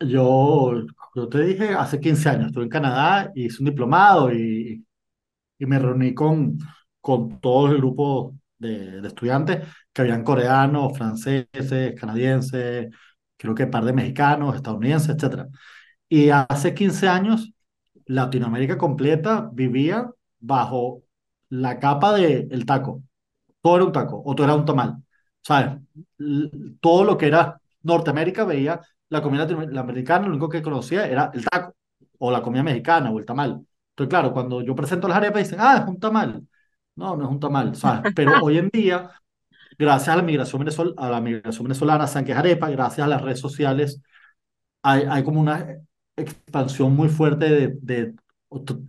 yo 0.00 0.72
yo 1.14 1.28
te 1.28 1.42
dije 1.42 1.70
hace 1.74 2.00
15 2.00 2.28
años, 2.28 2.46
estuve 2.48 2.64
en 2.64 2.70
Canadá 2.70 3.30
y 3.34 3.46
hice 3.46 3.58
un 3.62 3.66
diplomado 3.70 4.32
y, 4.32 4.84
y 5.58 5.66
me 5.66 5.78
reuní 5.78 6.14
con, 6.14 6.58
con 7.00 7.40
todo 7.40 7.68
el 7.68 7.78
grupo 7.78 8.36
de, 8.58 9.00
de 9.02 9.08
estudiantes 9.08 9.68
que 9.92 10.02
habían 10.02 10.24
coreanos, 10.24 10.96
franceses, 10.98 11.94
canadienses, 12.00 12.88
creo 13.36 13.54
que 13.54 13.64
un 13.64 13.70
par 13.70 13.84
de 13.84 13.92
mexicanos, 13.94 14.56
estadounidenses, 14.56 15.10
etc. 15.16 15.48
Y 16.08 16.30
hace 16.30 16.74
15 16.74 17.08
años, 17.08 17.52
Latinoamérica 18.10 18.76
completa 18.76 19.48
vivía 19.52 20.10
bajo 20.40 21.02
la 21.50 21.78
capa 21.78 22.12
del 22.14 22.48
el 22.50 22.66
taco. 22.66 23.02
Todo 23.60 23.76
era 23.76 23.84
un 23.84 23.92
taco, 23.92 24.22
o 24.24 24.34
todo 24.34 24.46
era 24.46 24.54
un 24.56 24.64
tamal. 24.64 24.96
¿Sabes? 25.42 25.78
Todo 26.80 27.04
lo 27.04 27.16
que 27.16 27.28
era 27.28 27.60
Norteamérica 27.82 28.44
veía 28.44 28.80
la 29.08 29.22
comida 29.22 29.44
latinoamericana, 29.44 30.26
lo 30.26 30.32
único 30.32 30.48
que 30.48 30.62
conocía 30.62 31.06
era 31.06 31.30
el 31.34 31.44
taco, 31.44 31.74
o 32.18 32.30
la 32.30 32.42
comida 32.42 32.62
mexicana, 32.62 33.10
o 33.10 33.18
el 33.18 33.24
tamal. 33.24 33.64
Entonces, 33.90 34.10
claro, 34.10 34.32
cuando 34.32 34.60
yo 34.62 34.74
presento 34.74 35.06
las 35.08 35.16
arepas, 35.16 35.44
dicen, 35.44 35.58
ah, 35.60 35.78
es 35.82 35.88
un 35.88 35.98
tamal. 36.00 36.46
No, 36.96 37.16
no 37.16 37.24
es 37.24 37.30
un 37.30 37.40
tamal, 37.40 37.76
¿sabes? 37.76 38.12
Pero 38.16 38.32
hoy 38.42 38.58
en 38.58 38.68
día, 38.70 39.10
gracias 39.78 40.08
a 40.08 40.16
la 40.16 40.22
migración, 40.22 40.60
venezol 40.60 40.94
a 40.96 41.10
la 41.10 41.20
migración 41.20 41.64
venezolana, 41.64 42.06
saben 42.06 42.26
que 42.26 42.32
es 42.32 42.38
arepa, 42.38 42.70
gracias 42.70 43.04
a 43.04 43.08
las 43.08 43.22
redes 43.22 43.40
sociales, 43.40 44.00
hay, 44.82 45.04
hay 45.08 45.24
como 45.24 45.40
una 45.40 45.66
expansión 46.22 46.94
muy 46.94 47.08
fuerte 47.08 47.48
de, 47.48 47.68
de, 47.82 48.14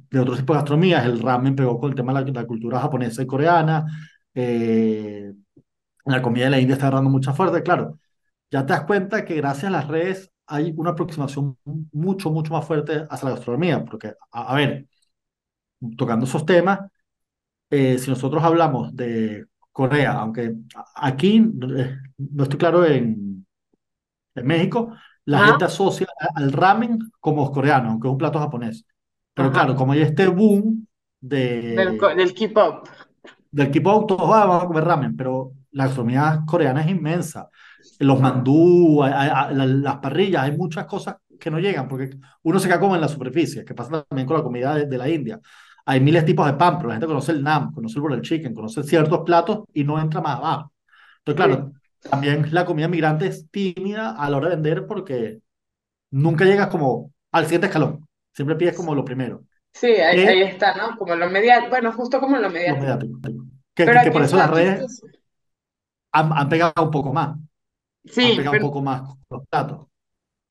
de 0.10 0.20
otros 0.20 0.38
tipos 0.40 0.56
de 0.56 0.60
gastronomías. 0.60 1.06
El 1.06 1.22
ramen 1.22 1.56
pegó 1.56 1.80
con 1.80 1.90
el 1.92 1.96
tema 1.96 2.22
de 2.24 2.32
la, 2.32 2.46
cultura 2.46 2.80
japonesa 2.80 3.22
y 3.22 3.28
coreana. 3.28 3.86
Eh, 4.34 5.34
la 6.06 6.22
comida 6.22 6.46
de 6.46 6.52
la 6.52 6.60
India 6.60 6.74
está 6.74 6.88
agarrando 6.88 7.10
mucha 7.10 7.34
fuerte, 7.34 7.64
claro. 7.64 8.00
Ya 8.52 8.66
te 8.66 8.74
das 8.74 8.86
cuenta 8.86 9.26
que 9.26 9.36
gracias 9.36 9.66
a 9.66 9.72
las 9.72 9.88
redes 9.88 10.32
hay 10.48 10.74
una 10.78 10.92
aproximación 10.92 11.58
mucho, 11.94 12.32
mucho 12.32 12.54
más 12.54 12.66
fuerte 12.66 13.06
hacia 13.10 13.30
la 13.30 13.36
gastronomía, 13.36 13.86
porque, 13.86 14.14
a, 14.32 14.56
ver, 14.56 14.88
tocando 15.98 16.26
esos 16.26 16.46
temas, 16.46 16.80
eh, 17.70 17.98
si 17.98 18.10
nosotros 18.10 18.44
hablamos 18.44 18.96
de 18.96 19.46
Corea, 19.72 20.14
aunque 20.14 20.56
aquí 20.96 21.38
eh, 21.38 21.98
no 22.18 22.44
estoy 22.44 22.60
claro 22.60 22.86
en, 22.86 23.46
en 24.36 24.48
México, 24.48 24.94
la 25.26 25.48
gente 25.48 25.66
asocia 25.66 26.08
al 26.36 26.52
ramen 26.52 27.00
como 27.20 27.52
coreano, 27.52 27.92
aunque 27.92 28.08
es 28.08 28.12
un 28.12 28.18
plato 28.18 28.40
japonés. 28.40 28.86
Pero 29.34 29.52
claro, 29.52 29.76
como 29.76 29.94
hay 29.94 30.02
este 30.02 30.28
boom 30.28 30.88
de, 31.20 31.76
del, 31.76 31.98
del 32.18 32.34
K-pop. 32.34 32.88
Del 33.52 33.72
K-pop, 33.72 34.08
todos 34.08 34.30
van 34.30 34.50
a 34.52 34.66
comer 34.66 34.84
ramen, 34.84 35.16
pero 35.16 35.54
la 35.72 35.86
gastronomía 35.86 36.44
coreana 36.46 36.82
es 36.82 36.90
inmensa. 36.90 37.50
Los 38.00 38.20
mandú, 38.20 39.04
las 39.04 39.98
parrillas, 39.98 40.44
hay 40.44 40.58
muchas 40.58 40.86
cosas 40.86 41.16
que 41.40 41.50
no 41.50 41.60
llegan, 41.60 41.88
porque 41.88 42.18
uno 42.44 42.60
se 42.60 42.68
queda 42.68 42.80
como 42.80 42.96
en 42.96 43.02
la 43.02 43.08
superficie, 43.08 43.66
que 43.66 43.74
pasa 43.74 44.04
también 44.04 44.28
con 44.28 44.38
la 44.38 44.44
comida 44.44 44.76
de, 44.76 44.98
la 44.98 45.10
India. 45.10 45.40
Hay 45.86 46.00
miles 46.00 46.22
de 46.22 46.28
tipos 46.28 46.46
de 46.46 46.54
pan, 46.54 46.78
pero 46.78 46.90
la 46.90 46.96
gente 46.96 47.08
conoce 47.08 47.32
el 47.32 47.44
nam, 47.44 47.74
conoce 47.74 47.96
el 47.96 48.02
boiled 48.02 48.22
chicken, 48.22 48.54
conoce 48.54 48.84
ciertos 48.84 49.22
platos 49.26 49.62
y 49.74 49.84
no 49.84 50.00
entra 50.00 50.22
más 50.22 50.38
abajo. 50.38 50.72
Entonces, 51.20 51.46
claro, 51.46 51.72
también 52.10 52.48
la 52.52 52.66
comida 52.66 52.88
migrante 52.88 53.28
es 53.28 53.50
tímida 53.50 54.12
a 54.12 54.30
la 54.30 54.38
hora 54.38 54.50
de 54.50 54.56
vender 54.56 54.88
porque 54.88 55.40
nunca 56.10 56.46
llegas 56.46 56.68
como 56.68 57.12
al 57.32 57.46
siguiente 57.46 57.68
escalón. 57.68 58.08
Siempre 58.34 58.56
pides 58.56 58.76
como 58.76 58.96
lo 58.96 59.06
primero. 59.06 59.44
Sí, 59.74 59.88
ahí, 59.88 60.42
está, 60.42 60.76
¿no? 60.76 60.98
Como 60.98 61.16
lo 61.16 61.30
mediático. 61.30 61.70
Bueno, 61.70 61.92
justo 61.94 62.20
como 62.20 62.38
lo 62.38 62.50
mediático. 62.50 63.20
Que, 63.74 63.86
que, 63.86 64.12
por 64.12 64.22
eso 64.22 64.36
las 64.36 64.50
redes 64.50 65.02
han, 66.12 66.32
han, 66.34 66.50
pegado 66.50 66.74
un 66.84 66.92
poco 66.92 67.14
más. 67.14 67.38
Sí, 68.04 68.32
han 68.32 68.38
pegado 68.38 68.58
un 68.58 68.62
poco 68.64 68.82
más 68.82 69.02
los 69.30 69.48
platos. 69.48 69.88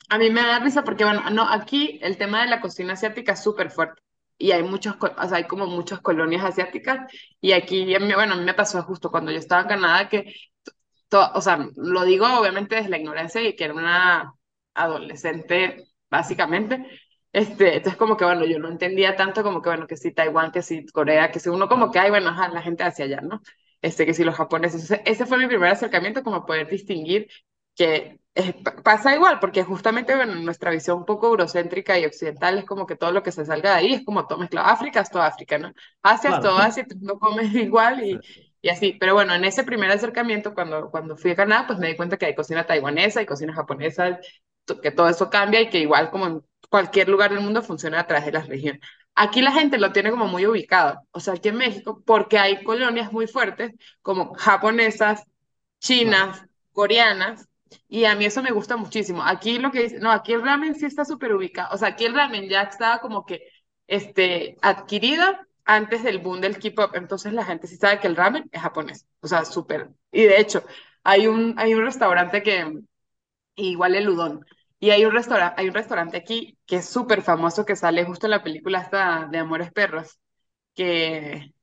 A 0.09 0.19
mí 0.19 0.31
me 0.31 0.41
da 0.41 0.59
risa 0.59 0.83
porque, 0.83 1.05
bueno, 1.05 1.29
no, 1.31 1.49
aquí 1.49 2.01
el 2.03 2.17
tema 2.17 2.43
de 2.43 2.49
la 2.49 2.61
cocina 2.61 2.95
asiática 2.95 3.33
es 3.33 3.43
súper 3.43 3.71
fuerte 3.71 4.03
y 4.41 4.53
hay 4.53 4.63
muchos, 4.63 4.97
o 4.99 5.29
sea, 5.29 5.37
hay 5.37 5.45
como 5.45 5.67
muchas 5.67 6.01
colonias 6.01 6.43
asiáticas 6.43 7.13
y 7.43 7.53
aquí, 7.53 7.95
bueno, 8.15 8.33
a 8.33 8.37
mí 8.37 8.45
me 8.45 8.55
pasó 8.55 8.83
justo 8.83 9.11
cuando 9.11 9.31
yo 9.31 9.39
estaba 9.39 9.63
en 9.63 9.69
Canadá 9.69 10.09
que 10.09 10.35
o 11.11 11.41
sea, 11.41 11.69
lo 11.77 12.05
digo 12.05 12.27
obviamente 12.39 12.77
desde 12.77 12.91
la 12.91 12.99
ignorancia 12.99 13.43
y 13.43 13.57
que 13.57 13.65
era 13.65 13.75
una 13.75 14.35
adolescente, 14.75 15.85
básicamente. 16.11 16.87
Este, 17.33 17.77
entonces 17.77 17.97
como 17.97 18.17
que, 18.17 18.25
bueno, 18.25 18.45
yo 18.45 18.59
no 18.59 18.69
entendía 18.69 19.17
tanto 19.17 19.43
como 19.43 19.63
que, 19.63 19.71
bueno, 19.71 19.87
que 19.87 19.97
si 19.97 20.13
Taiwán, 20.13 20.51
que 20.53 20.63
si 20.63 20.87
Corea, 20.87 21.31
que 21.31 21.41
si 21.41 21.49
uno 21.49 21.69
como 21.69 21.91
que, 21.91 21.99
hay, 22.01 22.11
bueno, 22.11 22.33
la 22.33 22.63
gente 22.63 22.83
hacia 22.85 23.05
allá, 23.05 23.21
¿no? 23.21 23.41
Este, 23.83 24.05
que 24.07 24.15
si 24.15 24.25
los 24.25 24.35
japoneses. 24.35 24.91
ese 25.05 25.27
fue 25.27 25.39
mi 25.39 25.47
primer 25.47 25.71
acercamiento, 25.71 26.23
como 26.23 26.45
poder 26.47 26.69
distinguir 26.69 27.29
que 27.75 28.21
pasa 28.85 29.15
igual, 29.15 29.39
porque 29.41 29.65
justamente, 29.65 30.15
bueno, 30.15 30.35
nuestra 30.37 30.71
visión 30.71 30.99
un 30.99 31.05
poco 31.05 31.29
eurocéntrica 31.29 31.99
y 31.99 32.05
occidental 32.05 32.59
es 32.59 32.65
como 32.65 32.87
que 32.87 32.97
todo 32.97 33.13
lo 33.13 33.23
que 33.23 33.33
se 33.33 33.45
salga 33.45 33.71
de 33.71 33.77
ahí 33.77 33.95
es 33.95 34.05
como 34.05 34.27
todo 34.27 34.39
mezclado. 34.39 34.69
África 34.69 35.01
es 35.01 35.11
todo 35.11 35.23
África, 35.23 35.59
¿no? 35.59 35.73
Asia 36.03 36.37
es 36.37 36.41
todo 36.41 36.59
Asia, 36.59 36.87
no 37.01 37.19
comes 37.19 37.53
igual 37.55 38.05
y 38.05 38.21
y 38.63 38.69
así. 38.69 38.97
Pero 38.99 39.15
bueno, 39.15 39.35
en 39.35 39.45
ese 39.45 39.65
primer 39.65 39.91
acercamiento, 39.91 40.55
cuando, 40.55 40.91
cuando 40.91 41.17
fui 41.17 41.33
a 41.33 41.37
Canadá, 41.37 41.67
pues 41.67 41.79
me 41.79 41.89
di 41.89 41.97
cuenta 41.97 42.17
que 42.17 42.27
hay 42.27 42.35
cocina 42.35 42.67
taiwanesa 42.67 43.23
y 43.23 43.27
cocina 43.27 43.55
japonesa, 43.55 44.21
que 44.83 44.91
todo 44.91 45.09
eso 45.09 45.31
cambia 45.31 45.61
y 45.61 45.71
que 45.71 45.79
igual 45.79 46.11
como 46.11 46.27
en 46.27 46.43
cualquier 46.69 47.09
lugar 47.09 47.33
del 47.33 47.41
mundo 47.41 47.63
funciona 47.63 48.01
a 48.01 48.07
través 48.07 48.27
de 48.27 48.33
las 48.33 48.49
regiones. 48.49 48.81
Aquí 49.15 49.43
la 49.43 49.53
gente 49.53 49.79
lo 49.79 49.93
tiene 49.93 50.11
como 50.11 50.29
muy 50.29 50.47
ubicado, 50.47 51.01
o 51.11 51.21
sea, 51.21 51.35
aquí 51.35 51.49
en 51.49 51.57
México, 51.57 52.03
porque 52.07 52.39
hay 52.39 52.63
colonias 52.63 53.13
muy 53.13 53.27
fuertes 53.27 53.73
como 54.03 54.35
japonesas, 54.35 55.25
chinas, 55.81 56.43
coreanas, 56.73 57.47
y 57.89 58.05
a 58.05 58.15
mí 58.15 58.25
eso 58.25 58.43
me 58.43 58.53
gusta 58.53 58.77
muchísimo. 58.77 59.23
Aquí 59.23 59.59
lo 59.59 59.71
que 59.73 59.83
dice, 59.83 59.99
no, 59.99 60.11
aquí 60.11 60.33
el 60.33 60.43
ramen 60.43 60.75
sí 60.75 60.87
está 60.87 61.05
súper 61.05 61.35
ubicado, 61.35 61.75
o 61.75 61.79
sea, 61.79 61.89
aquí 61.89 62.05
el 62.05 62.15
ramen 62.15 62.49
ya 62.49 62.63
estaba 62.63 63.01
como 63.01 63.27
que 63.27 63.49
este, 63.89 64.57
adquirido 64.63 65.25
antes 65.71 66.03
del 66.03 66.19
boom 66.19 66.41
del 66.41 66.59
K-pop, 66.59 66.97
entonces 66.97 67.33
la 67.33 67.45
gente 67.45 67.67
sí 67.69 67.77
sabe 67.77 68.01
que 68.01 68.09
el 68.09 68.17
ramen 68.17 68.49
es 68.53 68.61
japonés, 68.61 69.07
o 69.21 69.29
sea, 69.29 69.45
súper. 69.45 69.91
Y 70.11 70.25
de 70.25 70.41
hecho, 70.41 70.65
hay 71.05 71.27
un, 71.29 71.55
hay 71.59 71.75
un 71.75 71.85
restaurante 71.85 72.43
que, 72.43 72.81
igual 73.57 73.95
el 73.95 74.09
udon, 74.09 74.45
y 74.81 74.91
hay 74.91 75.05
un, 75.05 75.13
restaurante 75.13 75.61
hay 75.61 75.69
un 75.69 75.75
restaurante 75.75 76.17
aquí 76.17 76.59
que 76.67 76.77
es 76.77 76.89
súper 76.89 77.23
famoso, 77.23 77.65
que 77.65 77.77
sale 77.77 78.05
justo 78.05 78.27
en 78.27 78.33
la 78.33 78.43
película 78.43 78.81
esta 78.81 79.29
de 79.31 79.39
Amores 79.39 79.73
Perros, 79.73 80.19
que, 80.75 81.55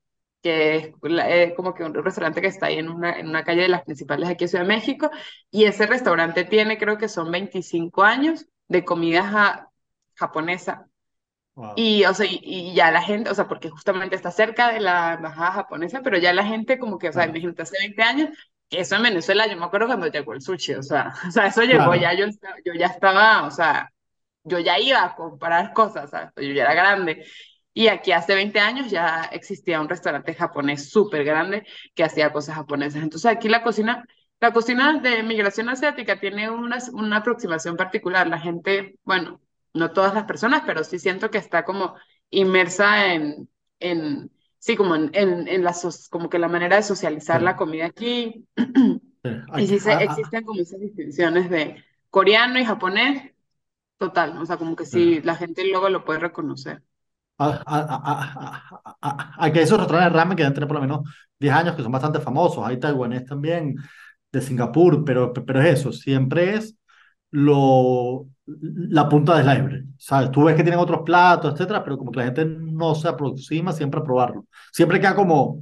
que 0.41 0.75
es 0.77 0.91
eh, 1.03 1.53
como 1.55 1.73
que 1.73 1.83
un 1.83 1.93
restaurante 1.93 2.41
que 2.41 2.47
está 2.47 2.67
ahí 2.67 2.77
en 2.79 2.89
una, 2.89 3.19
en 3.19 3.27
una 3.27 3.43
calle 3.43 3.63
de 3.63 3.69
las 3.69 3.83
principales 3.83 4.29
aquí 4.29 4.45
en 4.45 4.49
Ciudad 4.49 4.63
de 4.65 4.69
México, 4.69 5.11
y 5.51 5.65
ese 5.65 5.87
restaurante 5.87 6.45
tiene, 6.45 6.77
creo 6.77 6.97
que 6.97 7.09
son 7.09 7.31
25 7.31 8.03
años 8.03 8.45
de 8.69 8.85
comida 8.85 9.69
japonesa 10.15 10.87
y, 11.75 12.05
o 12.05 12.13
sea, 12.13 12.27
y, 12.29 12.73
ya 12.75 12.91
la 12.91 13.01
gente, 13.01 13.29
o 13.29 13.35
sea, 13.35 13.47
porque 13.47 13.69
justamente 13.69 14.15
está 14.15 14.31
cerca 14.31 14.71
de 14.71 14.79
la 14.79 15.13
embajada 15.15 15.51
japonesa, 15.53 16.01
pero 16.03 16.17
ya 16.17 16.33
la 16.33 16.45
gente 16.45 16.77
como 16.77 16.97
que, 16.97 17.09
o 17.09 17.13
sea, 17.13 17.25
imagínate, 17.25 17.63
hace 17.63 17.77
20 17.79 18.01
años, 18.03 18.29
que 18.69 18.79
eso 18.81 18.95
en 18.95 19.03
Venezuela, 19.03 19.47
yo 19.47 19.57
me 19.57 19.65
acuerdo 19.65 19.87
cuando 19.87 20.07
llegó 20.07 20.33
el 20.33 20.41
sushi, 20.41 20.75
o 20.75 20.83
sea, 20.83 21.13
o 21.27 21.31
sea 21.31 21.47
eso 21.47 21.63
llegó 21.63 21.95
ya, 21.95 22.13
yo, 22.13 22.25
yo 22.65 22.73
ya 22.73 22.87
estaba, 22.87 23.43
o 23.45 23.51
sea, 23.51 23.91
yo 24.43 24.59
ya 24.59 24.79
iba 24.79 25.03
a 25.03 25.15
comprar 25.15 25.73
cosas, 25.73 26.09
¿sabes? 26.09 26.31
Yo 26.37 26.53
ya 26.53 26.63
era 26.63 26.73
grande. 26.73 27.25
Y 27.73 27.89
aquí 27.89 28.11
hace 28.11 28.33
20 28.35 28.59
años 28.59 28.89
ya 28.89 29.29
existía 29.31 29.79
un 29.81 29.89
restaurante 29.89 30.33
japonés 30.33 30.89
súper 30.89 31.23
grande 31.23 31.65
que 31.93 32.03
hacía 32.03 32.31
cosas 32.33 32.55
japonesas. 32.55 33.03
Entonces 33.03 33.29
aquí 33.31 33.49
la 33.49 33.61
cocina, 33.63 34.05
la 34.39 34.51
cocina 34.51 34.99
de 34.99 35.21
migración 35.23 35.69
asiática 35.69 36.19
tiene 36.19 36.49
una, 36.49 36.77
una 36.93 37.17
aproximación 37.17 37.77
particular. 37.77 38.27
La 38.27 38.39
gente, 38.39 38.95
bueno, 39.03 39.41
no 39.77 39.91
todas 39.91 40.13
las 40.13 40.25
personas, 40.25 40.63
pero 40.65 40.83
sí 40.83 40.99
siento 40.99 41.31
que 41.31 41.37
está 41.37 41.63
como 41.63 41.95
inmersa 42.29 43.13
en, 43.13 43.49
en 43.79 44.31
sí, 44.59 44.75
como 44.75 44.95
en, 44.95 45.11
en, 45.13 45.63
la, 45.63 45.73
como 46.09 46.29
que 46.29 46.39
la 46.39 46.47
manera 46.47 46.75
de 46.75 46.83
socializar 46.83 47.41
la 47.41 47.55
comida 47.55 47.85
aquí. 47.85 48.45
y 49.57 49.67
sí 49.67 49.79
se, 49.79 49.91
ah, 49.93 49.99
ah. 49.99 50.03
existen 50.03 50.43
como 50.43 50.61
esas 50.61 50.79
distinciones 50.79 51.49
de 51.49 51.83
coreano 52.09 52.59
y 52.59 52.65
japonés, 52.65 53.31
total, 53.97 54.37
o 54.37 54.45
sea, 54.45 54.57
como 54.57 54.75
que 54.75 54.85
sí, 54.85 55.21
la 55.21 55.35
gente 55.35 55.67
luego 55.69 55.89
lo 55.89 56.03
puede 56.05 56.19
reconocer. 56.19 56.81
Aquí 57.37 57.63
hay 59.59 59.63
esos 59.63 59.77
restaurantes 59.77 60.11
de 60.11 60.17
ramen 60.17 60.35
que 60.35 60.43
deben 60.43 60.53
tener 60.55 60.67
por 60.67 60.77
lo 60.77 60.81
menos 60.81 61.01
10 61.39 61.53
años, 61.53 61.75
que 61.75 61.83
son 61.83 61.91
bastante 61.91 62.19
famosos. 62.19 62.65
Hay 62.65 62.79
taiwanés 62.79 63.25
también, 63.25 63.75
de 64.31 64.41
Singapur, 64.41 65.05
pero, 65.05 65.33
pero 65.33 65.61
es 65.61 65.79
eso, 65.79 65.91
siempre 65.91 66.55
es 66.55 66.77
lo, 67.31 68.27
la 68.47 69.09
punta 69.09 69.37
del 69.37 69.51
iceberg. 69.51 69.85
¿Sabes? 69.97 70.31
Tú 70.31 70.43
ves 70.43 70.55
que 70.55 70.63
tienen 70.63 70.79
otros 70.79 71.01
platos, 71.05 71.53
etcétera, 71.53 71.83
pero 71.83 71.97
como 71.97 72.11
que 72.11 72.19
la 72.19 72.25
gente 72.25 72.45
no 72.45 72.95
se 72.95 73.07
aproxima 73.07 73.73
siempre 73.73 73.99
a 73.99 74.03
probarlo. 74.03 74.45
Siempre 74.71 74.99
queda 74.99 75.15
como 75.15 75.61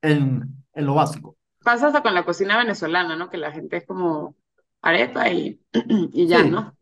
en, 0.00 0.64
en 0.72 0.86
lo 0.86 0.94
básico. 0.94 1.36
Pasa 1.62 1.88
hasta 1.88 2.02
con 2.02 2.14
la 2.14 2.24
cocina 2.24 2.56
venezolana, 2.56 3.16
¿no? 3.16 3.28
Que 3.28 3.36
la 3.36 3.52
gente 3.52 3.78
es 3.78 3.86
como 3.86 4.36
arepa 4.80 5.28
y, 5.30 5.60
y 6.12 6.26
ya, 6.26 6.44
¿no? 6.44 6.74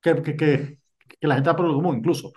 Que, 0.00 0.22
que, 0.22 0.36
que, 0.36 0.78
que, 1.20 1.26
la 1.26 1.34
gente 1.34 1.50
ha 1.50 1.52
lo 1.52 1.74
común, 1.74 1.98
incluso 1.98 2.32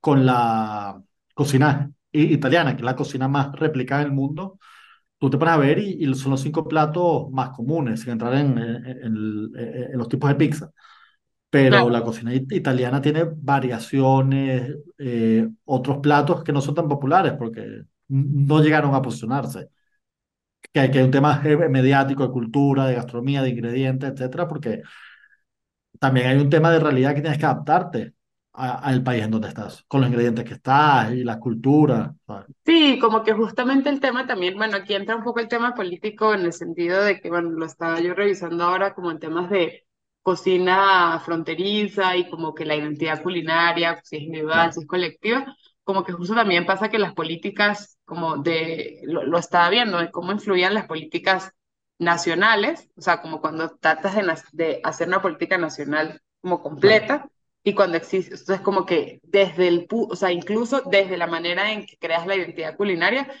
con 0.00 0.24
la 0.24 1.02
cocina 1.34 1.90
italiana, 2.12 2.72
que 2.72 2.82
es 2.82 2.84
la 2.84 2.96
cocina 2.96 3.26
más 3.26 3.52
replicada 3.52 4.02
en 4.02 4.08
el 4.08 4.14
mundo. 4.14 4.58
Tú 5.18 5.28
te 5.28 5.36
pones 5.36 5.54
a 5.54 5.58
ver 5.58 5.80
y, 5.80 6.14
son 6.14 6.30
los 6.30 6.40
cinco 6.40 6.66
platos 6.68 7.28
más 7.32 7.50
comunes, 7.50 8.00
sin 8.00 8.12
entrar 8.12 8.34
en, 8.34 8.56
en, 8.56 9.50
en 9.54 9.98
los 9.98 10.08
tipos 10.08 10.30
de 10.30 10.36
pizza 10.36 10.70
pero 11.50 11.88
la 11.88 12.02
cocina 12.02 12.34
italiana 12.34 13.00
tiene 13.00 13.24
variaciones, 13.24 14.76
eh, 14.98 15.48
otros 15.64 15.98
platos 15.98 16.44
que 16.44 16.52
no 16.52 16.60
son 16.60 16.74
tan 16.74 16.88
populares 16.88 17.32
porque 17.38 17.82
no 18.08 18.62
llegaron 18.62 18.94
a 18.94 19.02
posicionarse. 19.02 19.68
Que 20.72 20.80
hay, 20.80 20.90
que 20.90 20.98
hay 20.98 21.04
un 21.04 21.10
tema 21.10 21.40
mediático 21.70 22.24
de 22.26 22.32
cultura, 22.32 22.86
de 22.86 22.94
gastronomía, 22.94 23.42
de 23.42 23.50
ingredientes, 23.50 24.10
etcétera, 24.10 24.46
porque 24.46 24.82
también 25.98 26.26
hay 26.26 26.36
un 26.38 26.50
tema 26.50 26.70
de 26.70 26.80
realidad 26.80 27.14
que 27.14 27.22
tienes 27.22 27.38
que 27.38 27.46
adaptarte 27.46 28.12
al 28.52 29.04
país 29.04 29.22
en 29.24 29.30
donde 29.30 29.48
estás, 29.48 29.84
con 29.86 30.00
los 30.00 30.10
ingredientes 30.10 30.44
que 30.44 30.54
estás 30.54 31.12
y 31.12 31.22
la 31.22 31.38
cultura. 31.38 32.12
Sí, 32.64 32.98
como 33.00 33.22
que 33.22 33.32
justamente 33.32 33.88
el 33.88 34.00
tema 34.00 34.26
también, 34.26 34.56
bueno, 34.56 34.76
aquí 34.76 34.94
entra 34.94 35.14
un 35.14 35.22
poco 35.22 35.38
el 35.38 35.48
tema 35.48 35.74
político 35.74 36.34
en 36.34 36.40
el 36.40 36.52
sentido 36.52 37.02
de 37.02 37.20
que, 37.20 37.30
bueno, 37.30 37.50
lo 37.50 37.64
estaba 37.64 38.00
yo 38.00 38.14
revisando 38.14 38.64
ahora 38.64 38.94
como 38.94 39.12
en 39.12 39.20
temas 39.20 39.48
de 39.48 39.86
cocina 40.28 41.18
fronteriza 41.24 42.14
y 42.14 42.28
como 42.28 42.54
que 42.54 42.66
la 42.66 42.76
identidad 42.76 43.22
culinaria, 43.22 43.98
si 44.04 44.16
es 44.16 44.22
individual, 44.24 44.74
si 44.74 44.80
es 44.80 44.86
colectiva, 44.86 45.56
como 45.84 46.04
que 46.04 46.12
justo 46.12 46.34
también 46.34 46.66
pasa 46.66 46.90
que 46.90 46.98
las 46.98 47.14
políticas, 47.14 47.98
como 48.04 48.36
de, 48.36 49.00
lo, 49.04 49.38
estaba 49.38 49.70
viendo, 49.70 49.96
de 49.96 50.10
cómo 50.10 50.32
influían 50.32 50.74
las 50.74 50.86
políticas 50.86 51.52
nacionales, 51.98 52.90
o 52.94 53.00
sea, 53.00 53.22
como 53.22 53.40
cuando 53.40 53.70
tratas 53.70 54.14
de, 54.16 54.34
de 54.52 54.80
hacer 54.84 55.08
una 55.08 55.22
política 55.22 55.56
nacional 55.56 56.20
como 56.42 56.60
completa, 56.60 57.26
y 57.64 57.72
cuando 57.72 57.96
existe, 57.96 58.34
entonces 58.34 58.60
como 58.60 58.84
que 58.84 59.20
desde 59.22 59.66
el, 59.68 59.86
o 59.90 60.14
sea, 60.14 60.30
incluso 60.30 60.82
desde 60.90 61.16
la 61.16 61.26
manera 61.26 61.72
en 61.72 61.86
que 61.86 61.96
creas 61.96 62.26
la 62.26 62.36
identidad 62.36 62.76
culinaria, 62.76 63.32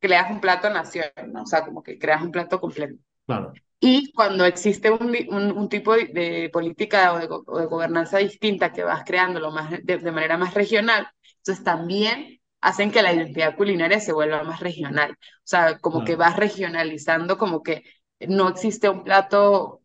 creas 0.00 0.28
un 0.28 0.40
plato 0.40 0.70
nacional, 0.70 1.32
¿no? 1.32 1.42
O 1.42 1.46
sea, 1.46 1.64
como 1.64 1.84
que 1.84 2.00
creas 2.00 2.20
un 2.20 2.32
plato 2.32 2.60
completo. 2.60 2.96
Claro. 3.26 3.52
Y 3.84 4.12
cuando 4.12 4.44
existe 4.44 4.92
un, 4.92 5.12
un, 5.32 5.68
tipo 5.68 5.92
de, 5.96 6.48
política 6.52 7.14
o 7.14 7.18
de, 7.18 7.66
gobernanza 7.66 8.18
distinta 8.18 8.72
que 8.72 8.84
vas 8.84 9.02
creándolo 9.04 9.50
más, 9.50 9.72
de, 9.82 9.98
manera 10.12 10.38
más 10.38 10.54
regional, 10.54 11.08
entonces 11.38 11.64
también 11.64 12.40
hacen 12.60 12.92
que 12.92 13.02
la 13.02 13.12
identidad 13.12 13.56
culinaria 13.56 13.98
se 13.98 14.12
vuelva 14.12 14.44
más 14.44 14.60
regional. 14.60 15.10
O 15.10 15.42
sea, 15.42 15.80
como 15.80 16.04
que 16.04 16.14
vas 16.14 16.36
regionalizando, 16.36 17.36
como 17.36 17.60
que 17.64 17.82
no 18.20 18.48
existe 18.50 18.88
un 18.88 19.02
plato 19.02 19.82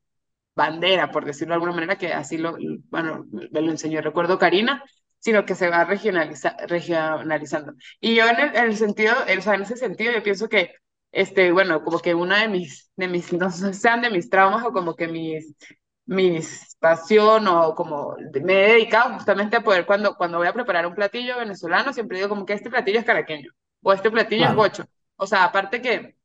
bandera, 0.55 1.11
por 1.11 1.25
decirlo 1.25 1.53
de 1.53 1.55
alguna 1.55 1.73
manera, 1.73 1.97
que 1.97 2.13
así 2.13 2.37
lo, 2.37 2.55
bueno, 2.89 3.25
me 3.31 3.61
lo 3.61 3.71
enseñó, 3.71 4.01
recuerdo 4.01 4.37
Karina, 4.37 4.83
sino 5.17 5.43
que 5.43 5.55
se 5.55 5.69
va 5.69 5.85
regionaliza, 5.85 6.55
regionalizando. 6.67 7.73
Y 7.99 8.13
yo 8.15 8.27
en 8.27 8.39
el, 8.39 8.55
en 8.55 8.65
el 8.65 8.77
sentido, 8.77 9.15
o 9.39 9.41
sea, 9.41 9.55
en 9.55 9.63
ese 9.63 9.75
sentido, 9.75 10.11
yo 10.13 10.21
pienso 10.21 10.47
que 10.49 10.75
este, 11.17 11.51
bueno, 11.51 11.83
como 11.83 11.97
que 11.97 12.13
una 12.13 12.41
de 12.41 12.47
mis, 12.47 12.91
de 12.95 13.07
mis, 13.07 13.33
no 13.33 13.49
sean 13.49 14.01
de 14.01 14.11
mis 14.11 14.29
traumas 14.29 14.63
o 14.63 14.71
como 14.71 14.95
que 14.95 15.07
mis, 15.07 15.55
mis 16.05 16.77
pasión 16.79 17.47
o 17.47 17.73
como 17.73 18.15
me 18.43 18.53
he 18.53 18.73
dedicado 18.73 19.15
justamente 19.15 19.57
a 19.57 19.63
poder 19.63 19.87
cuando, 19.87 20.15
cuando 20.15 20.37
voy 20.37 20.45
a 20.45 20.53
preparar 20.53 20.85
un 20.85 20.93
platillo 20.93 21.39
venezolano, 21.39 21.91
siempre 21.91 22.17
digo 22.19 22.29
como 22.29 22.45
que 22.45 22.53
este 22.53 22.69
platillo 22.69 22.99
es 22.99 23.05
caraqueño 23.05 23.51
o 23.81 23.93
este 23.93 24.11
platillo 24.11 24.45
es 24.45 24.53
gocho. 24.53 24.85
O 25.15 25.25
sea, 25.25 25.43
aparte 25.45 25.81
que 25.81 26.15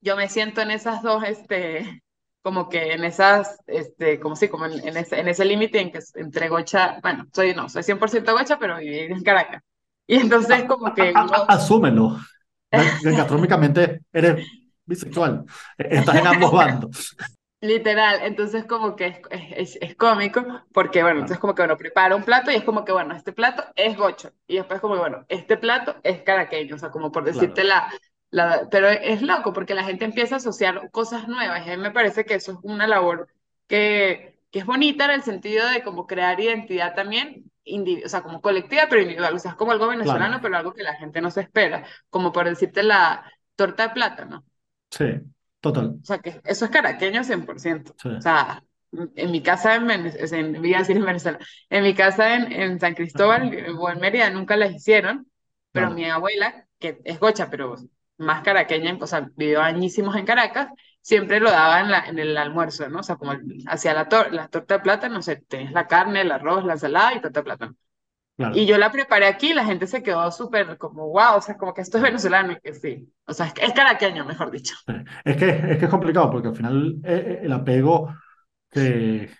yo 0.00 0.14
me 0.14 0.28
siento 0.28 0.60
en 0.60 0.70
esas 0.70 1.02
dos, 1.02 1.24
este, 1.24 2.00
como 2.40 2.68
que 2.68 2.92
en 2.92 3.02
esas, 3.02 3.58
este, 3.66 4.20
como 4.20 4.36
sí, 4.36 4.48
como 4.48 4.66
en, 4.66 4.86
en 4.86 4.96
ese, 4.96 5.18
en 5.18 5.26
ese 5.26 5.44
límite 5.44 5.80
en 5.80 5.90
que 5.90 5.98
entre 6.14 6.48
gocha, 6.48 7.00
bueno, 7.02 7.26
soy, 7.32 7.52
no, 7.52 7.68
soy 7.68 7.82
100% 7.82 8.30
gocha, 8.32 8.60
pero 8.60 8.78
viví 8.78 8.96
en 9.00 9.24
Caracas. 9.24 9.64
Y 10.06 10.18
entonces 10.18 10.66
como 10.68 10.94
que... 10.94 11.12
Asúmelo. 11.48 12.16
Gastronómicamente 12.70 14.02
eres 14.12 14.46
bisexual, 14.84 15.44
estás 15.78 16.16
en 16.16 16.26
ambos 16.26 16.52
bandos. 16.52 17.16
Literal, 17.62 18.20
entonces 18.22 18.64
como 18.64 18.96
que 18.96 19.20
es, 19.30 19.76
es, 19.80 19.94
cómico, 19.96 20.42
porque 20.72 21.02
bueno, 21.02 21.18
entonces 21.18 21.38
como 21.38 21.54
que 21.54 21.60
bueno, 21.60 21.76
prepara 21.76 22.16
un 22.16 22.24
plato 22.24 22.50
y 22.50 22.54
es 22.54 22.64
como 22.64 22.86
que 22.86 22.92
bueno, 22.92 23.14
este 23.14 23.32
plato 23.32 23.64
es 23.76 23.98
gocho, 23.98 24.32
y 24.46 24.56
después 24.56 24.80
como 24.80 24.94
que 24.94 25.00
bueno, 25.00 25.26
este 25.28 25.58
plato 25.58 25.96
es 26.02 26.22
caraqueño, 26.22 26.76
o 26.76 26.78
sea, 26.78 26.90
como 26.90 27.12
por 27.12 27.22
decirte 27.24 27.64
la, 27.64 27.92
la, 28.30 28.66
pero 28.70 28.88
es 28.88 29.20
loco 29.20 29.52
porque 29.52 29.74
la 29.74 29.84
gente 29.84 30.06
empieza 30.06 30.36
a 30.36 30.38
asociar 30.38 30.90
cosas 30.90 31.28
nuevas, 31.28 31.66
y 31.66 31.70
a 31.70 31.76
mí 31.76 31.82
me 31.82 31.90
parece 31.90 32.24
que 32.24 32.34
eso 32.36 32.52
es 32.52 32.58
una 32.62 32.86
labor 32.86 33.28
que, 33.66 34.38
que 34.50 34.60
es 34.60 34.64
bonita 34.64 35.04
en 35.04 35.10
el 35.10 35.22
sentido 35.22 35.68
de 35.68 35.82
como 35.82 36.06
crear 36.06 36.40
identidad 36.40 36.94
también, 36.94 37.49
o 38.04 38.08
sea, 38.08 38.22
como 38.22 38.40
colectiva, 38.40 38.86
pero 38.88 39.02
individual. 39.02 39.34
O 39.34 39.38
sea, 39.38 39.52
es 39.52 39.56
como 39.56 39.72
algo 39.72 39.88
venezolano, 39.88 40.40
pero 40.40 40.56
algo 40.56 40.74
que 40.74 40.82
la 40.82 40.94
gente 40.94 41.20
no 41.20 41.30
se 41.30 41.42
espera. 41.42 41.84
Como 42.08 42.32
por 42.32 42.48
decirte 42.48 42.82
la 42.82 43.24
torta 43.54 43.88
de 43.88 43.94
plátano. 43.94 44.44
Sí, 44.90 45.06
total. 45.60 45.96
O 46.02 46.04
sea, 46.04 46.18
que 46.18 46.40
eso 46.44 46.64
es 46.64 46.70
caraqueño 46.70 47.22
100%. 47.22 47.94
O 48.18 48.20
sea, 48.20 48.62
en 48.92 49.30
mi 49.30 49.42
casa 49.42 49.76
en, 49.76 49.86
Venezuela, 49.86 50.38
en, 50.38 50.56
en 50.56 51.04
Venezuela, 51.04 51.38
en 51.68 51.82
mi 51.82 51.94
casa 51.94 52.34
en, 52.34 52.52
en 52.52 52.80
San 52.80 52.94
Cristóbal 52.94 53.76
o 53.78 53.90
en 53.90 54.00
Mérida 54.00 54.30
nunca 54.30 54.56
las 54.56 54.72
hicieron, 54.74 55.30
pero 55.72 55.90
mi 55.90 56.04
abuela, 56.06 56.66
que 56.78 57.00
es 57.04 57.20
gocha, 57.20 57.48
pero 57.50 57.76
más 58.18 58.42
caraqueña, 58.42 58.96
o 59.00 59.06
sea, 59.06 59.30
vivió 59.36 59.62
añísimos 59.62 60.16
en 60.16 60.26
Caracas, 60.26 60.68
siempre 61.02 61.40
lo 61.40 61.50
daba 61.50 61.80
en, 61.80 61.90
la, 61.90 62.00
en 62.06 62.18
el 62.18 62.36
almuerzo, 62.36 62.88
¿no? 62.88 63.00
O 63.00 63.02
sea, 63.02 63.16
como 63.16 63.32
hacia 63.66 63.94
la, 63.94 64.08
la 64.30 64.48
torta 64.48 64.74
de 64.74 64.80
plátano, 64.80 65.14
no 65.16 65.22
sé, 65.22 65.36
tenés 65.48 65.72
la 65.72 65.86
carne, 65.86 66.22
el 66.22 66.32
arroz, 66.32 66.64
la 66.64 66.74
ensalada 66.74 67.14
y 67.14 67.20
torta 67.20 67.40
de 67.40 67.44
plátano. 67.44 67.74
Y 68.54 68.66
yo 68.66 68.78
la 68.78 68.90
preparé 68.90 69.26
aquí 69.26 69.50
y 69.50 69.54
la 69.54 69.64
gente 69.64 69.86
se 69.86 70.02
quedó 70.02 70.30
súper 70.32 70.78
como, 70.78 71.08
wow, 71.08 71.36
o 71.36 71.40
sea, 71.42 71.56
como 71.56 71.74
que 71.74 71.82
esto 71.82 71.98
es 71.98 72.02
venezolano 72.02 72.52
y 72.52 72.60
que 72.60 72.74
sí. 72.74 73.12
O 73.26 73.34
sea, 73.34 73.46
es, 73.46 73.54
es 73.60 73.72
caraqueño, 73.72 74.24
mejor 74.24 74.50
dicho. 74.50 74.74
Es 75.24 75.36
que, 75.36 75.48
es 75.50 75.78
que 75.78 75.84
es 75.84 75.90
complicado 75.90 76.30
porque 76.30 76.48
al 76.48 76.56
final 76.56 77.00
eh, 77.04 77.24
eh, 77.26 77.40
el 77.44 77.52
apego 77.52 78.14
que 78.70 79.30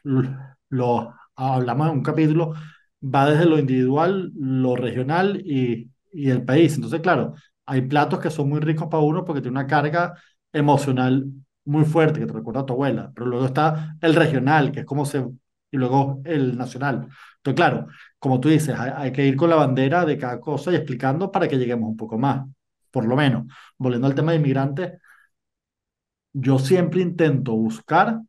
lo 0.68 1.14
hablamos 1.37 1.88
en 1.88 1.94
un 1.94 2.03
capítulo 2.03 2.55
va 3.03 3.31
desde 3.31 3.46
lo 3.46 3.59
individual, 3.59 4.33
lo 4.37 4.77
regional 4.77 5.40
y, 5.44 5.90
y 6.12 6.31
el 6.31 6.44
país. 6.44 6.75
Entonces, 6.75 7.01
claro, 7.01 7.35
hay 7.66 7.83
platos 7.83 8.20
que 8.20 8.31
son 8.31 8.49
muy 8.49 8.61
ricos 8.61 8.88
para 8.88 9.03
uno 9.03 9.25
porque 9.25 9.40
tiene 9.40 9.59
una 9.59 9.66
carga 9.66 10.14
emocional 10.53 11.27
muy 11.64 11.85
fuerte 11.85 12.20
que 12.20 12.27
te 12.27 12.33
recuerda 12.33 12.61
a 12.61 12.66
tu 12.66 12.73
abuela, 12.73 13.12
pero 13.14 13.27
luego 13.27 13.46
está 13.46 13.96
el 14.01 14.14
regional, 14.14 14.73
que 14.73 14.81
es 14.81 14.87
como 14.87 15.05
se... 15.05 15.18
y 15.70 15.77
luego 15.77 16.20
el 16.25 16.57
nacional. 16.57 17.09
Entonces, 17.37 17.57
claro, 17.57 17.87
como 18.18 18.40
tú 18.40 18.49
dices, 18.49 18.79
hay, 18.79 19.12
que 19.12 19.27
ir 19.27 19.37
con 19.37 19.51
la 19.51 19.57
bandera 19.57 20.05
de 20.05 20.18
cada 20.18 20.40
cosa 20.40 20.73
y 20.73 20.77
explicando 20.77 21.31
para 21.31 21.49
que 21.49 21.57
lleguemos 21.59 21.88
un 21.88 21.96
poco 21.96 22.18
más, 22.18 22.46
por 22.90 23.07
lo 23.07 23.16
menos. 23.16 23.46
Volviendo 23.79 24.07
al 24.07 24.14
tema 24.14 24.33
de 24.33 24.38
inmigrantes, 24.38 24.92
yo 26.33 26.59
siempre 26.59 27.01
intento 27.01 27.53
buscar 27.53 28.20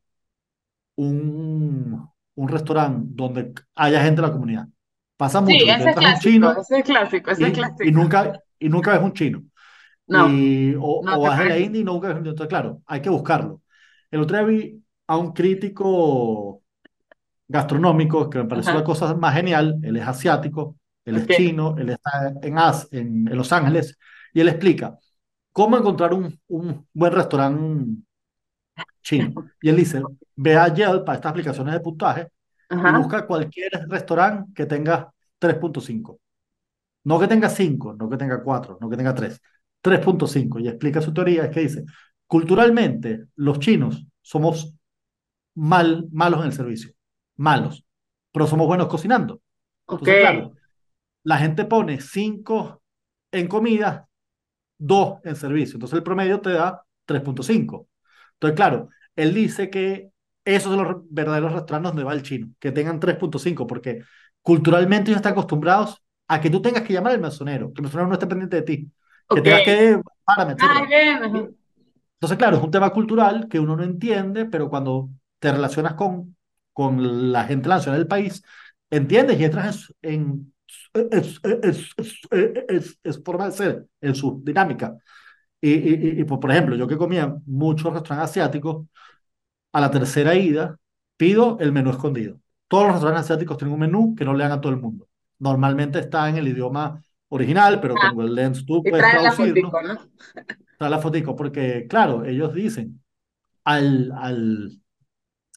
un, 0.96 2.10
un 2.36 2.48
restaurante 2.48 3.08
donde 3.10 3.54
haya 3.76 4.04
gente 4.04 4.22
de 4.22 4.28
la 4.28 4.34
comunidad. 4.34 4.68
Pasa 5.18 5.42
mucho. 5.42 5.54
Sí, 5.54 5.70
ese 5.70 5.90
es 5.90 5.96
clásico, 5.96 6.30
chino 6.30 6.52
ese 6.52 6.80
es 6.80 6.86
clásico, 6.86 7.32
ese 7.32 7.42
y, 7.44 7.46
es 7.46 7.54
clásico. 7.54 7.84
Y 7.84 7.92
nunca, 7.92 8.42
y 8.60 8.70
nunca 8.70 8.94
ves 8.94 9.02
un 9.04 9.14
chino. 9.14 9.44
No, 10.12 10.30
y, 10.30 10.76
o, 10.80 11.02
no 11.04 11.18
o 11.18 11.22
vas 11.22 11.40
a 11.40 11.46
la 11.46 11.58
India 11.58 11.82
y 11.82 11.84
chino. 11.86 12.18
Entonces, 12.18 12.48
claro, 12.48 12.82
hay 12.86 13.02
que 13.02 13.10
buscarlo. 13.10 13.62
El 14.10 14.22
otro 14.22 14.38
día 14.38 14.46
vi 14.46 14.84
a 15.08 15.18
un 15.18 15.32
crítico 15.32 16.62
gastronómico 17.48 18.30
que 18.30 18.40
me 18.40 18.46
pareció 18.46 18.74
la 18.74 18.84
cosa 18.84 19.14
más 19.16 19.34
genial. 19.36 19.80
Él 19.84 19.98
es 19.98 20.08
asiático, 20.08 20.78
él 21.06 21.18
es 21.18 21.28
chino, 21.28 21.76
él 21.78 21.90
está 21.90 22.34
en, 22.42 22.58
As, 22.58 22.88
en, 22.92 23.28
en, 23.28 23.38
Los 23.38 23.52
Ángeles 23.54 23.98
y 24.34 24.42
él 24.42 24.50
explica 24.50 24.98
cómo 25.52 25.78
encontrar 25.78 26.14
un, 26.14 26.38
un 26.48 26.86
buen 26.94 27.14
restaurante 27.14 28.02
chino. 29.02 29.50
Y 29.62 29.70
él 29.70 29.76
dice, 29.78 30.02
ve 30.36 30.56
a 30.58 30.74
Yelp 30.74 31.06
para 31.06 31.18
estas 31.18 31.32
aplicaciones 31.32 31.74
de 31.74 31.80
puntaje 31.80 32.28
y 32.70 32.98
busca 32.98 33.26
cualquier 33.26 33.72
restaurante 33.88 34.52
que 34.54 34.66
tenga 34.66 35.12
3.5. 35.40 36.20
No 37.04 37.20
que 37.20 37.28
tenga 37.28 37.50
5, 37.50 37.94
no 37.94 38.10
que 38.10 38.18
tenga 38.18 38.44
4, 38.44 38.78
no 38.80 38.90
que 38.90 38.98
tenga 38.98 39.14
3. 39.14 39.42
3.5 39.82 40.60
y 40.60 40.68
explica 40.68 41.02
su 41.02 41.14
teoría, 41.14 41.46
es 41.46 41.50
que 41.50 41.62
dice, 41.62 41.86
culturalmente 42.28 43.26
los 43.36 43.60
chinos 43.60 44.06
somos 44.22 44.74
mal, 45.56 46.08
malos 46.12 46.42
en 46.42 46.46
el 46.48 46.54
servicio, 46.54 46.92
malos, 47.36 47.86
pero 48.32 48.48
somos 48.48 48.68
buenos 48.68 48.88
cocinando. 48.88 49.42
Entonces, 49.88 50.20
claro, 50.20 50.54
la 51.24 51.38
gente 51.38 51.66
pone 51.66 52.00
5 52.00 52.82
en 53.32 53.48
comida, 53.48 54.08
2 54.78 55.20
en 55.24 55.36
servicio, 55.36 55.76
entonces 55.76 55.98
el 55.98 56.04
promedio 56.04 56.40
te 56.42 56.52
da 56.52 56.84
3.5. 57.06 57.88
Entonces, 58.34 58.56
claro, 58.56 58.90
él 59.16 59.34
dice 59.34 59.70
que 59.70 60.12
esos 60.46 60.74
son 60.74 60.88
los 60.88 61.04
verdaderos 61.10 61.54
restaurantes 61.54 61.92
donde 61.92 62.04
va 62.04 62.14
el 62.14 62.24
chino, 62.24 62.50
que 62.60 62.72
tengan 62.72 63.00
3.5, 63.00 63.68
porque 63.68 64.04
culturalmente 64.42 65.12
ellos 65.12 65.18
están 65.18 65.34
acostumbrados 65.34 66.02
a 66.28 66.40
que 66.40 66.50
tú 66.50 66.62
tengas 66.62 66.84
que 66.84 66.94
llamar 66.94 67.12
al 67.14 67.20
mesonero, 67.22 67.74
que 67.74 67.82
el 67.82 67.84
mesonero 67.84 68.08
no 68.08 68.14
esté 68.14 68.28
pendiente 68.28 68.56
de 68.58 68.62
ti, 68.64 68.92
que 69.36 69.42
tengas 69.42 69.62
que 69.64 70.02
Entonces, 72.16 72.38
claro, 72.38 72.58
es 72.58 72.64
un 72.64 72.72
tema 72.72 72.92
cultural 72.92 73.48
que 73.50 73.60
uno 73.60 73.76
no 73.76 73.84
entiende, 73.84 74.46
pero 74.46 74.70
cuando 74.70 75.10
te 75.40 75.52
relacionas 75.52 75.96
con, 75.96 76.36
con 76.74 77.32
la 77.32 77.46
gente 77.46 77.70
nacional 77.70 78.00
del 78.00 78.08
país, 78.08 78.44
entiendes 78.90 79.40
y 79.40 79.46
entras 79.46 79.94
en, 80.02 80.54
es, 80.94 81.40
es, 81.64 83.00
es, 83.04 83.24
forma 83.24 83.46
de 83.46 83.52
ser, 83.52 83.88
en 84.02 84.16
su 84.16 84.42
dinámica. 84.44 84.98
Y, 85.60 85.72
y, 85.72 86.22
y, 86.22 86.24
por 86.24 86.52
ejemplo, 86.52 86.76
yo 86.76 86.88
que 86.88 86.98
comía 86.98 87.36
muchos 87.46 87.94
restaurantes 87.94 88.32
asiáticos, 88.32 88.88
a 89.74 89.82
la 89.82 89.92
tercera 89.92 90.36
ida 90.36 90.78
pido 91.18 91.58
el 91.60 91.72
menú 91.72 91.92
escondido. 91.92 92.40
todos 92.68 92.86
los 92.86 92.94
restaurantes 92.94 93.26
asiáticos 93.26 93.58
tienen 93.58 93.74
un 93.74 93.80
menú 93.80 94.16
que 94.16 94.26
no 94.26 94.34
lean 94.34 94.52
a 94.52 94.62
todo 94.62 94.72
el 94.74 94.80
mundo. 94.80 95.08
Normalmente 95.40 96.00
está 96.00 96.30
en 96.30 96.38
el 96.38 96.48
idioma 96.48 97.02
original, 97.32 97.80
pero 97.82 97.96
con 97.96 98.14
Google 98.14 98.34
Lens 98.34 98.66
tú 98.66 98.84
puedes 98.84 99.10
traducirlo. 99.10 99.72
La 99.72 99.94
¿no? 99.94 100.00
Trae 100.78 100.90
la 100.90 101.00
fotico, 101.00 101.36
porque 101.36 101.86
claro, 101.88 102.26
ellos 102.26 102.54
dicen 102.54 103.02
al, 103.64 104.12
al, 104.16 104.72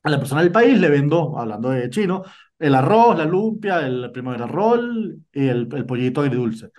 a 0.03 0.11
la 0.11 0.19
persona 0.19 0.43
del 0.43 0.53
país 0.53 0.79
le 0.79 0.89
vendo, 0.89 1.39
hablando 1.39 1.71
de 1.71 1.91
chino, 1.91 2.23
el 2.59 2.75
arroz, 2.75 3.19
la 3.19 3.25
lumpia, 3.25 3.87
el 3.87 4.11
primavera 4.13 4.47
roll 4.47 5.19
y 5.33 5.49
el, 5.49 5.69
el 5.73 5.87
pollito 5.87 6.21
agridulce. 6.21 6.71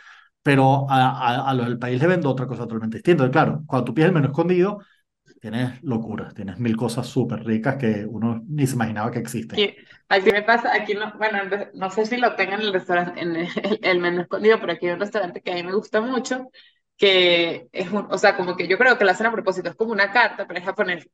Pero 0.41 0.85
a, 0.89 1.49
a, 1.49 1.53
los 1.55 1.67
del 1.67 1.79
país 1.79 1.99
le 1.99 2.07
vendo 2.07 2.29
otra 2.29 2.47
cosa 2.47 2.63
totalmente 2.63 2.97
distinta. 2.97 3.29
Claro, 3.31 3.63
cuando 3.65 3.85
tú 3.85 3.93
pides 3.93 4.09
el 4.09 4.13
menú 4.13 4.27
escondido, 4.27 4.79
tienes 5.51 5.83
locuras, 5.83 6.33
tienes 6.33 6.57
mil 6.57 6.75
cosas 6.75 7.05
súper 7.05 7.43
ricas 7.43 7.75
que 7.75 8.03
uno 8.03 8.41
ni 8.47 8.65
se 8.65 8.73
imaginaba 8.73 9.11
que 9.11 9.19
existen. 9.19 9.75
aquí 10.09 10.31
me 10.31 10.41
pasa, 10.41 10.73
aquí 10.73 10.95
no, 10.95 11.13
bueno, 11.19 11.37
no 11.75 11.91
sé 11.91 12.07
si 12.07 12.17
lo 12.17 12.35
tengan 12.35 12.61
en 12.61 12.65
el 12.65 12.73
restaurante, 12.73 13.21
en 13.21 13.47
el, 13.83 13.99
menú 13.99 14.21
escondido, 14.21 14.59
pero 14.59 14.73
aquí 14.73 14.87
hay 14.87 14.93
un 14.93 14.99
restaurante 14.99 15.41
que 15.41 15.51
a 15.51 15.53
mí 15.53 15.61
me 15.61 15.75
gusta 15.75 16.01
mucho, 16.01 16.49
que 16.97 17.67
es 17.71 17.91
un, 17.91 18.07
o 18.09 18.17
sea, 18.17 18.35
como 18.35 18.55
que 18.55 18.67
yo 18.67 18.79
creo 18.79 18.97
que 18.97 19.05
lo 19.05 19.11
hacen 19.11 19.27
a 19.27 19.31
propósito, 19.31 19.69
es 19.69 19.75
como 19.75 19.91
una 19.91 20.11
carta, 20.11 20.47
pero 20.47 20.59
es 20.59 20.65
japonés. 20.65 21.07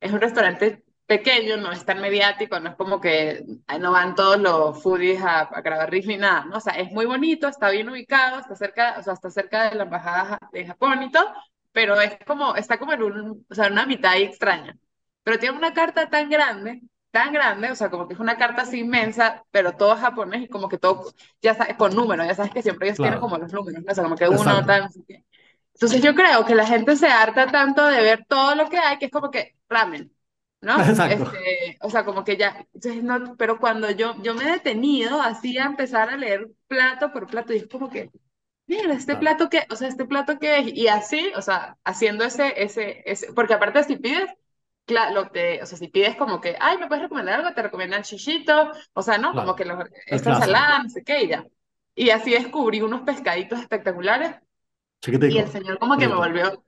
Es 0.00 0.10
un 0.10 0.20
restaurante 0.20 0.82
pequeño, 1.06 1.56
no 1.56 1.70
es 1.70 1.84
tan 1.84 2.00
mediático, 2.00 2.58
no 2.58 2.70
es 2.70 2.76
como 2.76 3.00
que 3.00 3.44
no 3.80 3.92
van 3.92 4.16
todos 4.16 4.40
los 4.40 4.82
foodies 4.82 5.22
a, 5.22 5.42
a 5.42 5.60
grabar 5.60 5.92
ni 5.92 6.16
nada, 6.16 6.44
¿no? 6.46 6.56
O 6.56 6.60
sea, 6.60 6.72
es 6.74 6.90
muy 6.90 7.06
bonito, 7.06 7.46
está 7.46 7.70
bien 7.70 7.88
ubicado, 7.88 8.40
está 8.40 8.56
cerca, 8.56 8.96
o 8.98 9.02
sea, 9.04 9.12
está 9.12 9.30
cerca 9.30 9.70
de 9.70 9.76
la 9.76 9.84
embajada 9.84 10.38
de 10.52 10.66
Japón 10.66 11.04
y 11.04 11.12
todo, 11.12 11.32
pero 11.72 12.00
es 12.00 12.16
como, 12.26 12.56
está 12.56 12.78
como 12.78 12.92
en 12.92 13.02
un, 13.02 13.46
o 13.48 13.54
sea, 13.54 13.68
una 13.68 13.86
mitad 13.86 14.12
ahí 14.12 14.24
extraña. 14.24 14.76
Pero 15.22 15.38
tiene 15.38 15.56
una 15.56 15.74
carta 15.74 16.08
tan 16.08 16.30
grande, 16.30 16.82
tan 17.10 17.32
grande, 17.32 17.70
o 17.70 17.74
sea, 17.76 17.90
como 17.90 18.08
que 18.08 18.14
es 18.14 18.20
una 18.20 18.36
carta 18.36 18.62
así 18.62 18.80
inmensa, 18.80 19.44
pero 19.50 19.72
todo 19.76 19.96
japonés 19.96 20.42
y 20.42 20.48
como 20.48 20.68
que 20.68 20.78
todo, 20.78 21.12
ya 21.42 21.54
sabes, 21.54 21.76
con 21.76 21.94
números, 21.94 22.26
ya 22.26 22.34
sabes 22.34 22.52
que 22.52 22.62
siempre 22.62 22.88
ellos 22.88 22.98
tienen 22.98 23.20
como 23.20 23.38
los 23.38 23.52
números, 23.52 23.82
¿no? 23.84 23.92
o 23.92 23.94
sea, 23.94 24.04
como 24.04 24.16
que 24.16 24.28
uno 24.28 24.64
tan... 24.66 24.88
Entonces 25.74 26.02
yo 26.02 26.14
creo 26.14 26.44
que 26.44 26.54
la 26.54 26.66
gente 26.66 26.94
se 26.96 27.08
harta 27.08 27.46
tanto 27.46 27.86
de 27.86 28.02
ver 28.02 28.26
todo 28.28 28.54
lo 28.54 28.68
que 28.68 28.78
hay, 28.78 28.98
que 28.98 29.06
es 29.06 29.10
como 29.10 29.30
que 29.30 29.56
ramen, 29.68 30.12
¿no? 30.60 30.74
Exacto. 30.84 31.24
Este, 31.24 31.78
o 31.80 31.88
sea, 31.90 32.04
como 32.04 32.22
que 32.24 32.36
ya, 32.36 32.66
entonces, 32.74 33.02
no, 33.02 33.36
pero 33.36 33.58
cuando 33.58 33.90
yo, 33.90 34.14
yo 34.22 34.34
me 34.34 34.44
he 34.44 34.52
detenido 34.52 35.22
así 35.22 35.56
a 35.58 35.64
empezar 35.64 36.10
a 36.10 36.16
leer 36.16 36.50
plato 36.66 37.12
por 37.12 37.26
plato, 37.26 37.54
y 37.54 37.58
es 37.58 37.68
como 37.68 37.88
que, 37.88 38.10
mira, 38.70 38.94
este 38.94 39.16
plato 39.16 39.48
que, 39.50 39.66
o 39.68 39.74
sea, 39.74 39.88
este 39.88 40.04
plato 40.04 40.38
que 40.38 40.60
y 40.60 40.86
así, 40.86 41.32
o 41.36 41.42
sea, 41.42 41.76
haciendo 41.84 42.24
ese, 42.24 42.54
ese, 42.62 43.02
ese, 43.04 43.32
porque 43.32 43.54
aparte 43.54 43.82
si 43.82 43.96
pides, 43.96 44.30
lo 45.12 45.28
te, 45.28 45.62
o 45.62 45.66
sea, 45.66 45.76
si 45.76 45.88
pides 45.88 46.16
como 46.16 46.40
que, 46.40 46.56
ay, 46.60 46.78
¿me 46.78 46.86
puedes 46.86 47.02
recomendar 47.02 47.40
algo? 47.40 47.52
Te 47.54 47.62
recomiendan 47.62 48.02
chichito, 48.02 48.70
o 48.92 49.02
sea, 49.02 49.18
¿no? 49.18 49.34
Como 49.34 49.56
que 49.56 49.64
los, 49.64 49.84
esta 50.06 50.30
ensalada, 50.30 50.82
no 50.84 50.88
sé 50.88 51.02
qué, 51.02 51.24
y 51.24 51.28
ya. 51.28 51.44
Y 51.94 52.10
así 52.10 52.30
descubrí 52.30 52.80
unos 52.80 53.02
pescaditos 53.02 53.60
espectaculares, 53.60 54.36
y 55.04 55.38
el 55.38 55.48
señor 55.48 55.78
como 55.78 55.96
que 55.96 56.08
me 56.08 56.14
volvió, 56.14 56.62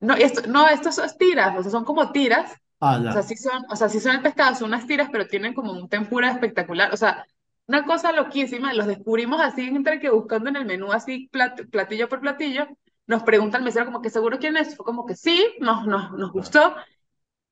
no, 0.00 0.14
esto, 0.14 0.42
no, 0.48 0.68
estos 0.68 0.94
son 0.94 1.08
tiras, 1.18 1.56
o 1.58 1.62
sea, 1.62 1.72
son 1.72 1.84
como 1.84 2.12
tiras, 2.12 2.52
ah, 2.80 3.02
o 3.04 3.12
sea, 3.12 3.22
sí 3.22 3.36
son, 3.36 3.64
o 3.68 3.74
sea, 3.74 3.88
sí 3.88 3.98
son 3.98 4.14
el 4.14 4.22
pescado, 4.22 4.54
son 4.54 4.68
unas 4.68 4.86
tiras, 4.86 5.08
pero 5.10 5.26
tienen 5.26 5.54
como 5.54 5.72
un 5.72 5.88
tempura 5.88 6.30
espectacular, 6.30 6.94
o 6.94 6.96
sea, 6.96 7.26
una 7.68 7.84
cosa 7.84 8.12
loquísima, 8.12 8.74
los 8.74 8.86
descubrimos 8.86 9.40
así 9.40 9.62
entre 9.68 10.00
que 10.00 10.10
buscando 10.10 10.48
en 10.50 10.56
el 10.56 10.66
menú 10.66 10.92
así 10.92 11.30
platillo 11.70 12.08
por 12.08 12.20
platillo, 12.20 12.66
nos 13.06 13.22
pregunta 13.22 13.58
el 13.58 13.64
mesero 13.64 13.86
como 13.86 14.02
que 14.02 14.10
seguro 14.10 14.38
quién 14.38 14.56
es, 14.56 14.76
fue 14.76 14.84
como 14.86 15.06
que 15.06 15.16
sí, 15.16 15.54
nos, 15.60 15.86
nos, 15.86 16.12
nos 16.12 16.32
gustó, 16.32 16.74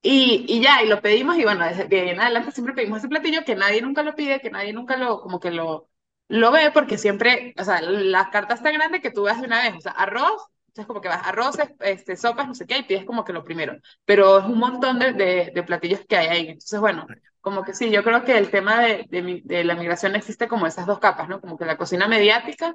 y, 0.03 0.45
y 0.49 0.63
ya, 0.63 0.83
y 0.83 0.89
lo 0.89 1.01
pedimos, 1.03 1.37
y 1.39 1.45
bueno, 1.45 1.65
desde 1.65 2.11
en 2.13 2.21
adelante 2.21 2.53
siempre 2.53 2.75
pedimos 2.75 2.99
ese 2.99 3.09
platillo 3.09 3.45
que 3.45 3.57
nadie 3.57 3.83
nunca 3.83 4.03
lo 4.03 4.15
pide, 4.15 4.41
que 4.41 4.51
nadie 4.51 4.73
nunca 4.73 4.97
lo, 4.97 5.21
como 5.21 5.41
que 5.41 5.51
lo, 5.51 5.89
lo 6.29 6.53
ve, 6.53 6.71
porque 6.73 6.99
siempre, 6.99 7.55
o 7.59 7.65
sea, 7.65 7.81
las 7.83 8.29
cartas 8.31 8.63
tan 8.63 8.75
grandes 8.75 9.03
que 9.03 9.11
tú 9.11 9.25
ves 9.25 9.41
de 9.41 9.47
una 9.47 9.63
vez, 9.63 9.75
o 9.77 9.81
sea, 9.81 9.93
arroz, 9.93 10.43
entonces 10.77 10.87
como 10.87 11.01
que 11.01 11.09
vas 11.09 11.27
arroz, 11.27 11.57
este, 11.81 12.17
sopas, 12.17 12.47
no 12.47 12.55
sé 12.55 12.67
qué, 12.67 12.79
y 12.79 12.83
pides 12.83 13.07
como 13.07 13.25
que 13.25 13.33
lo 13.33 13.45
primero, 13.45 13.79
pero 14.05 14.39
es 14.39 14.45
un 14.45 14.59
montón 14.59 14.99
de, 14.99 15.15
de, 15.15 15.53
de 15.55 15.63
platillos 15.63 16.01
que 16.07 16.17
hay 16.17 16.27
ahí, 16.29 16.49
entonces 16.49 16.79
bueno, 16.79 17.07
como 17.41 17.63
que 17.63 17.73
sí, 17.73 17.91
yo 17.91 18.05
creo 18.05 18.25
que 18.25 18.37
el 18.37 18.51
tema 18.51 18.83
de, 18.83 19.07
de, 19.09 19.65
la 19.65 19.75
migración 19.75 20.17
existe 20.17 20.49
como 20.49 20.67
esas 20.67 20.85
dos 20.85 20.99
capas, 20.99 21.29
¿no? 21.29 21.41
Como 21.41 21.57
que 21.57 21.65
la 21.65 21.79
cocina 21.79 22.09
mediática, 22.09 22.75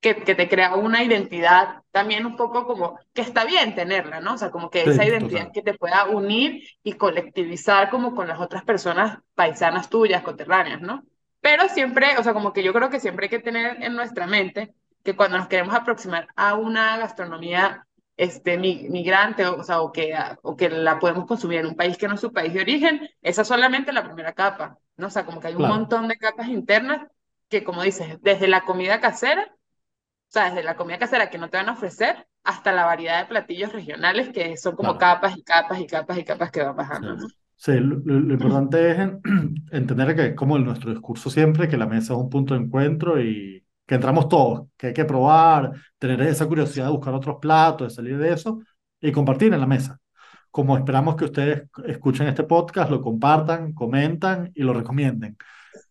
que, 0.00 0.16
que, 0.24 0.34
te 0.34 0.48
crea 0.48 0.74
una 0.74 1.04
identidad 1.04 1.82
también 1.92 2.26
un 2.26 2.36
poco 2.36 2.66
como, 2.66 2.98
que 3.12 3.22
está 3.22 3.44
bien 3.44 3.74
tenerla, 3.74 4.20
¿no? 4.20 4.34
O 4.34 4.38
sea, 4.38 4.50
como 4.50 4.70
que 4.70 4.82
esa 4.82 5.04
identidad 5.04 5.52
que 5.52 5.62
te 5.62 5.74
pueda 5.74 6.06
unir 6.06 6.62
y 6.82 6.94
colectivizar 6.94 7.90
como 7.90 8.14
con 8.14 8.26
las 8.26 8.40
otras 8.40 8.64
personas 8.64 9.18
paisanas 9.34 9.88
tuyas, 9.88 10.22
coterráneas, 10.22 10.80
¿no? 10.80 11.04
Pero 11.40 11.68
siempre, 11.68 12.18
o 12.18 12.22
sea, 12.22 12.32
como 12.32 12.52
que 12.52 12.62
yo 12.62 12.72
creo 12.72 12.90
que 12.90 13.00
siempre 13.00 13.26
hay 13.26 13.30
que 13.30 13.38
tener 13.38 13.82
en 13.82 13.94
nuestra 13.94 14.26
mente 14.26 14.74
que 15.06 15.16
cuando 15.16 15.38
nos 15.38 15.46
queremos 15.46 15.72
aproximar 15.72 16.26
a 16.34 16.56
una 16.56 16.98
gastronomía 16.98 17.86
este, 18.16 18.58
migrante, 18.58 19.46
o, 19.46 19.62
sea, 19.62 19.80
o 19.80 19.92
que, 19.92 20.14
o 20.42 20.56
que 20.56 20.68
la 20.68 20.98
podemos 20.98 21.26
consumir 21.26 21.60
en 21.60 21.66
un 21.66 21.76
país 21.76 21.96
que 21.96 22.08
no 22.08 22.14
es 22.14 22.20
su 22.20 22.32
país 22.32 22.52
de 22.52 22.60
origen, 22.60 23.08
esa 23.22 23.42
es 23.42 23.48
solamente 23.48 23.92
la 23.92 24.02
primera 24.02 24.32
capa, 24.32 24.78
¿no? 24.96 25.06
O 25.06 25.10
sea, 25.10 25.24
como 25.24 25.40
que 25.40 25.46
hay 25.46 25.54
un 25.54 25.68
montón 25.68 26.08
de 26.08 26.18
capas 26.18 26.48
internas 26.48 27.06
que, 27.48 27.62
como 27.62 27.84
dices, 27.84 28.18
desde 28.20 28.48
la 28.48 28.62
comida 28.62 29.00
casera, 29.00 29.48
o 29.48 30.32
sea, 30.32 30.46
desde 30.46 30.64
la 30.64 30.76
comida 30.76 30.98
casera 30.98 31.30
que 31.30 31.38
no 31.38 31.50
te 31.50 31.58
van 31.58 31.68
a 31.68 31.74
ofrecer, 31.74 32.26
hasta 32.42 32.72
la 32.72 32.84
variedad 32.84 33.20
de 33.20 33.28
platillos 33.28 33.72
regionales 33.72 34.30
que 34.30 34.56
son 34.56 34.74
como 34.74 34.98
capas 34.98 35.36
y 35.36 35.42
capas 35.44 35.78
y 35.80 35.86
capas 35.86 36.18
y 36.18 36.24
capas 36.24 36.50
que 36.50 36.62
van 36.62 36.76
bajando. 36.76 37.16
Sí, 37.54 37.74
lo, 37.74 37.96
lo, 37.96 38.34
importante 38.34 38.90
es 38.90 38.98
entender 39.70 40.16
que, 40.16 40.34
como 40.34 40.56
en 40.56 40.64
nuestro 40.64 40.90
discurso 40.90 41.30
siempre, 41.30 41.68
que 41.68 41.76
la 41.76 41.86
mesa 41.86 42.12
es 42.12 42.18
un 42.18 42.28
punto 42.28 42.54
de 42.54 42.60
encuentro 42.60 43.20
y 43.20 43.65
que 43.86 43.94
entramos 43.94 44.28
todos, 44.28 44.68
que 44.76 44.88
hay 44.88 44.94
que 44.94 45.04
probar, 45.04 45.72
tener 45.98 46.20
esa 46.22 46.46
curiosidad 46.46 46.86
de 46.86 46.92
buscar 46.92 47.14
otros 47.14 47.36
platos, 47.40 47.88
de 47.88 47.94
salir 47.94 48.18
de 48.18 48.32
eso 48.32 48.60
y 49.00 49.12
compartir 49.12 49.52
en 49.52 49.60
la 49.60 49.66
mesa. 49.66 49.98
Como 50.50 50.76
esperamos 50.76 51.16
que 51.16 51.26
ustedes 51.26 51.68
escuchen 51.86 52.26
este 52.26 52.42
podcast, 52.44 52.90
lo 52.90 53.00
compartan, 53.00 53.72
comentan 53.72 54.50
y 54.54 54.62
lo 54.62 54.72
recomienden. 54.72 55.36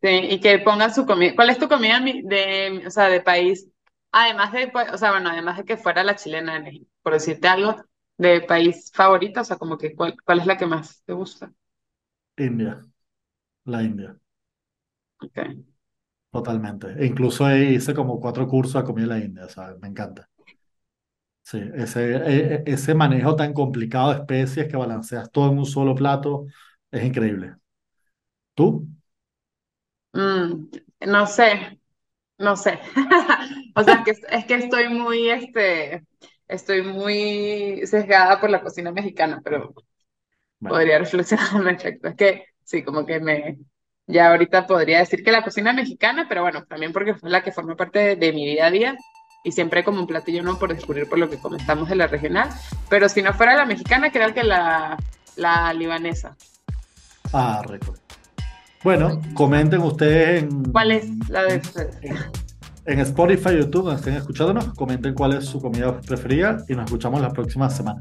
Sí, 0.02 0.10
y 0.10 0.40
que 0.40 0.60
pongan 0.60 0.94
su 0.94 1.06
comida. 1.06 1.34
¿Cuál 1.36 1.52
es 1.52 1.60
tu 1.60 1.68
comida 1.68 2.00
de, 2.00 2.84
o 2.86 2.90
sea, 2.90 3.08
de 3.08 3.22
país? 3.22 3.70
Además 4.12 4.52
de, 4.52 4.68
pues, 4.70 4.92
o 4.92 4.98
sea, 4.98 5.12
bueno, 5.12 5.30
además 5.30 5.58
de 5.58 5.66
que 5.66 5.78
fuera 5.78 6.04
la 6.04 6.16
chilena, 6.16 6.64
por 7.02 7.14
decirte 7.14 7.48
algo, 7.48 7.76
de 8.18 8.42
país 8.42 8.92
favorito, 8.94 9.42
o 9.42 9.44
sea, 9.44 9.58
como 9.58 9.78
que 9.78 9.96
cuál, 9.96 10.16
cuál 10.24 10.40
es 10.40 10.46
la 10.46 10.58
que 10.58 10.66
más 10.66 11.04
te 11.04 11.14
gusta. 11.14 11.52
India, 12.38 12.82
la 13.66 13.84
India. 13.84 14.18
Okay. 15.22 15.75
Totalmente. 16.36 16.88
E 17.02 17.06
incluso 17.06 17.50
hice 17.56 17.94
como 17.94 18.20
cuatro 18.20 18.46
cursos 18.46 18.82
de 18.82 18.84
comida 18.84 19.06
en 19.06 19.10
la 19.10 19.20
India, 19.20 19.48
¿sabes? 19.48 19.80
Me 19.80 19.88
encanta. 19.88 20.30
Sí, 21.44 21.62
ese, 21.76 22.16
e, 22.16 22.56
e, 22.56 22.64
ese 22.66 22.94
manejo 22.94 23.36
tan 23.38 23.54
complicado 23.54 24.10
de 24.12 24.20
especies 24.20 24.68
que 24.68 24.76
balanceas 24.76 25.32
todo 25.32 25.50
en 25.52 25.60
un 25.60 25.66
solo 25.66 25.96
plato 25.96 26.48
es 26.92 27.06
increíble. 27.06 27.56
¿Tú? 28.54 28.88
Mm, 30.14 30.70
no 31.08 31.28
sé, 31.28 31.80
no 32.40 32.56
sé. 32.56 32.80
O 33.78 33.84
sea, 33.84 34.04
que, 34.06 34.12
es 34.12 34.46
que 34.46 34.56
estoy 34.56 34.90
muy, 34.90 35.30
este, 35.30 36.06
estoy 36.48 36.82
muy 36.84 37.82
sesgada 37.88 38.40
por 38.42 38.50
la 38.50 38.62
cocina 38.62 38.92
mexicana, 38.92 39.42
pero 39.44 39.74
podría 40.60 41.00
reflexionar 41.00 41.48
al 41.56 41.66
respecto. 41.66 42.10
Es 42.10 42.16
que 42.16 42.46
sí, 42.64 42.84
como 42.84 43.06
que 43.06 43.20
me, 43.20 43.60
ya 44.08 44.30
ahorita 44.30 44.68
podría 44.68 45.00
decir 45.00 45.24
que 45.24 45.32
la 45.32 45.44
cocina 45.44 45.74
mexicana, 45.74 46.26
pero 46.30 46.42
bueno, 46.42 46.64
también 46.66 46.94
porque 46.94 47.16
fue 47.16 47.30
la 47.30 47.44
que 47.44 47.52
forma 47.52 47.76
parte 47.76 48.16
de, 48.16 48.34
mi 48.34 48.46
día 48.46 48.68
a 48.68 48.72
día 48.72 48.98
y 49.44 49.52
siempre 49.52 49.84
como 49.84 50.00
un 50.00 50.08
platillo 50.08 50.44
no 50.44 50.58
por 50.60 50.74
descubrir 50.74 51.08
por 51.08 51.20
lo 51.20 51.30
que 51.30 51.38
comentamos 51.38 51.90
de 51.90 51.96
la 51.96 52.08
regional, 52.08 52.50
pero 52.90 53.10
si 53.10 53.22
no 53.22 53.34
fuera 53.34 53.56
la 53.56 53.66
mexicana, 53.66 54.12
creo 54.12 54.34
que 54.34 54.44
la, 54.44 54.98
la 55.36 55.74
libanesa. 55.74 56.36
Ah, 57.34 57.64
rico. 57.68 57.96
Bueno, 58.84 59.20
comenten 59.34 59.82
ustedes 59.82 60.44
en... 60.44 60.72
¿Cuál 60.72 60.92
es 60.92 61.08
la 61.30 61.44
de 61.44 61.62
En, 62.86 63.00
Spotify, 63.00 63.58
YouTube, 63.58 63.86
donde 63.86 63.96
estén 63.96 64.14
escuchándonos, 64.14 64.74
comenten 64.76 65.16
cuál 65.16 65.34
es 65.34 65.46
su 65.46 65.60
comida 65.60 66.00
preferida 66.02 66.58
y 66.70 66.76
nos 66.76 66.86
escuchamos 66.86 67.20
la 67.20 67.32
próxima 67.32 67.68
semana. 67.70 67.98